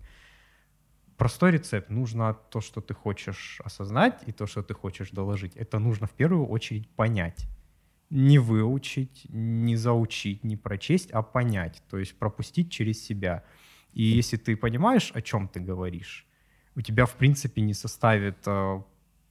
[1.23, 1.89] простой рецепт.
[1.89, 5.57] Нужно то, что ты хочешь осознать, и то, что ты хочешь доложить.
[5.57, 7.47] Это нужно в первую очередь понять.
[8.11, 11.81] Не выучить, не заучить, не прочесть, а понять.
[11.89, 13.45] То есть пропустить через себя.
[13.93, 16.27] И если ты понимаешь, о чем ты говоришь,
[16.75, 18.83] у тебя, в принципе, не составит э,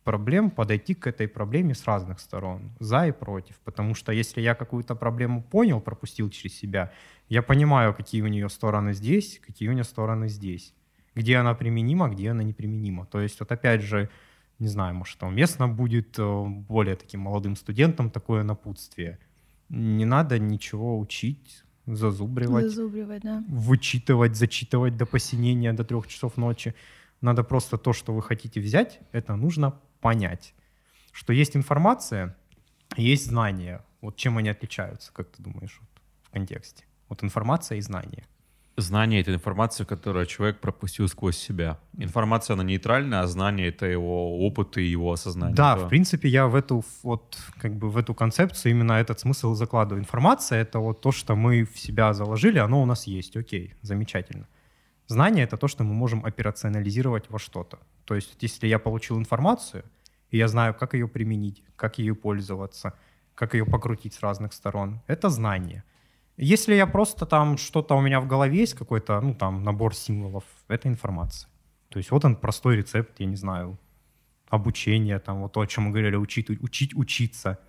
[0.06, 3.60] проблем подойти к этой проблеме с разных сторон, за и против.
[3.66, 6.94] Потому что если я какую-то проблему понял, пропустил через себя,
[7.28, 10.74] я понимаю, какие у нее стороны здесь, какие у нее стороны здесь
[11.16, 13.06] где она применима, где она неприменима.
[13.06, 14.10] То есть вот опять же,
[14.60, 19.20] не знаю, может, там уместно будет э, более таким молодым студентам такое напутствие.
[19.70, 23.44] Не надо ничего учить, зазубривать, зазубривать да.
[23.48, 26.76] вычитывать, зачитывать до посинения, до трех часов ночи.
[27.22, 30.54] Надо просто то, что вы хотите взять, это нужно понять.
[31.12, 32.36] Что есть информация,
[32.98, 33.84] есть знания.
[34.02, 35.90] Вот чем они отличаются, как ты думаешь, вот,
[36.24, 36.86] в контексте?
[37.10, 38.24] Вот информация и знания.
[38.82, 41.78] Знание— это информация, которую человек пропустил сквозь себя.
[41.98, 45.56] Информация, она нейтральная, а знание— это его опыт и его осознание.
[45.56, 49.20] Да, да, в принципе, я в эту, вот, как бы в эту концепцию именно этот
[49.20, 50.02] смысл закладываю.
[50.02, 54.48] Информация— это вот то, что мы в себя заложили, оно у нас есть, окей, замечательно.
[55.08, 57.80] Знание— это то, что мы можем операционализировать во что-то.
[58.06, 59.84] То есть, если я получил информацию,
[60.32, 62.94] и я знаю, как ее применить, как ее пользоваться,
[63.36, 65.02] как ее покрутить с разных сторон.
[65.08, 65.84] Это знание.
[66.38, 70.44] Если я просто там что-то у меня в голове есть, какой-то, ну там, набор символов,
[70.68, 71.50] это информация.
[71.90, 73.78] То есть вот он простой рецепт, я не знаю,
[74.50, 77.60] обучение, там вот то, о чем мы говорили, учить, учить учиться,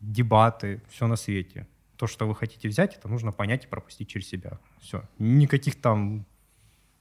[0.00, 1.66] дебаты, все на свете.
[1.96, 4.58] То, что вы хотите взять, это нужно понять и пропустить через себя.
[4.80, 5.04] Все.
[5.18, 6.26] Никаких там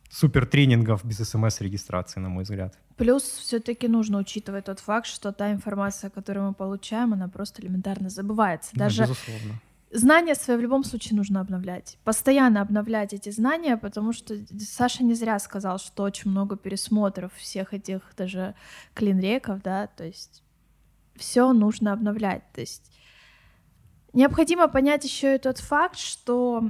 [0.10, 2.78] супер тренингов без смс-регистрации, на мой взгляд.
[2.98, 8.10] Плюс все-таки нужно учитывать тот факт, что та информация, которую мы получаем, она просто элементарно
[8.10, 8.72] забывается.
[8.76, 9.60] Даже да, безусловно.
[9.94, 11.98] Знания свои в любом случае нужно обновлять.
[12.06, 17.74] Постоянно обновлять эти знания, потому что Саша не зря сказал, что очень много пересмотров всех
[17.74, 18.56] этих даже
[18.94, 20.44] клинреков, да, то есть
[21.18, 22.44] все нужно обновлять.
[22.54, 22.90] То есть
[24.14, 26.64] необходимо понять еще и тот факт, что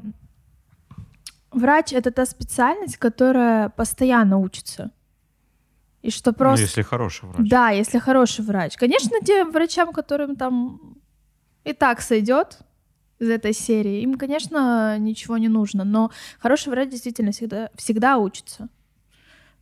[1.52, 4.90] врач это та специальность, которая постоянно учится.
[6.02, 6.62] И что просто...
[6.62, 7.48] Ну, если хороший врач.
[7.48, 8.76] Да, если хороший врач.
[8.78, 10.98] Конечно, тем врачам, которым там
[11.64, 12.58] и так сойдет,
[13.22, 14.02] из этой серии.
[14.02, 18.68] Им, конечно, ничего не нужно, но хороший врач действительно всегда, всегда учится.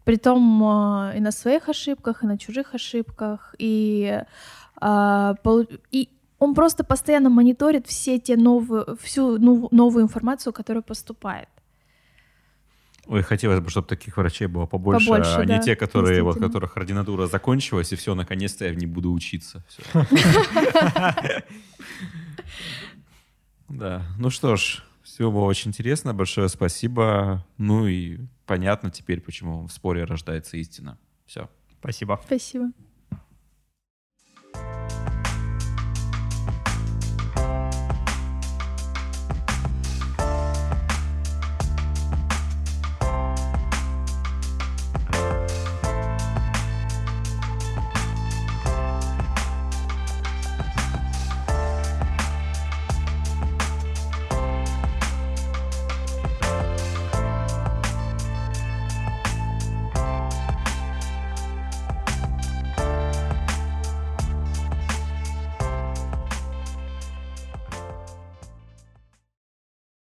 [0.06, 4.24] Притом э, и на своих ошибках, и на чужих ошибках, и,
[4.82, 5.34] э,
[5.92, 6.10] и
[6.40, 11.50] он просто постоянно мониторит все те новые, всю новую информацию, которая поступает.
[13.08, 16.40] Ой, хотелось бы, чтобы таких врачей было побольше, побольше а да, не те, которые, вот,
[16.40, 19.64] которых ординатура закончилась, и все, наконец-то я в ней буду учиться.
[23.70, 24.04] Да.
[24.18, 26.14] Ну что ж, все было очень интересно.
[26.14, 27.46] Большое спасибо.
[27.58, 30.98] Ну и понятно теперь, почему в споре рождается истина.
[31.26, 31.50] Все.
[31.80, 32.20] Спасибо.
[32.26, 32.72] Спасибо.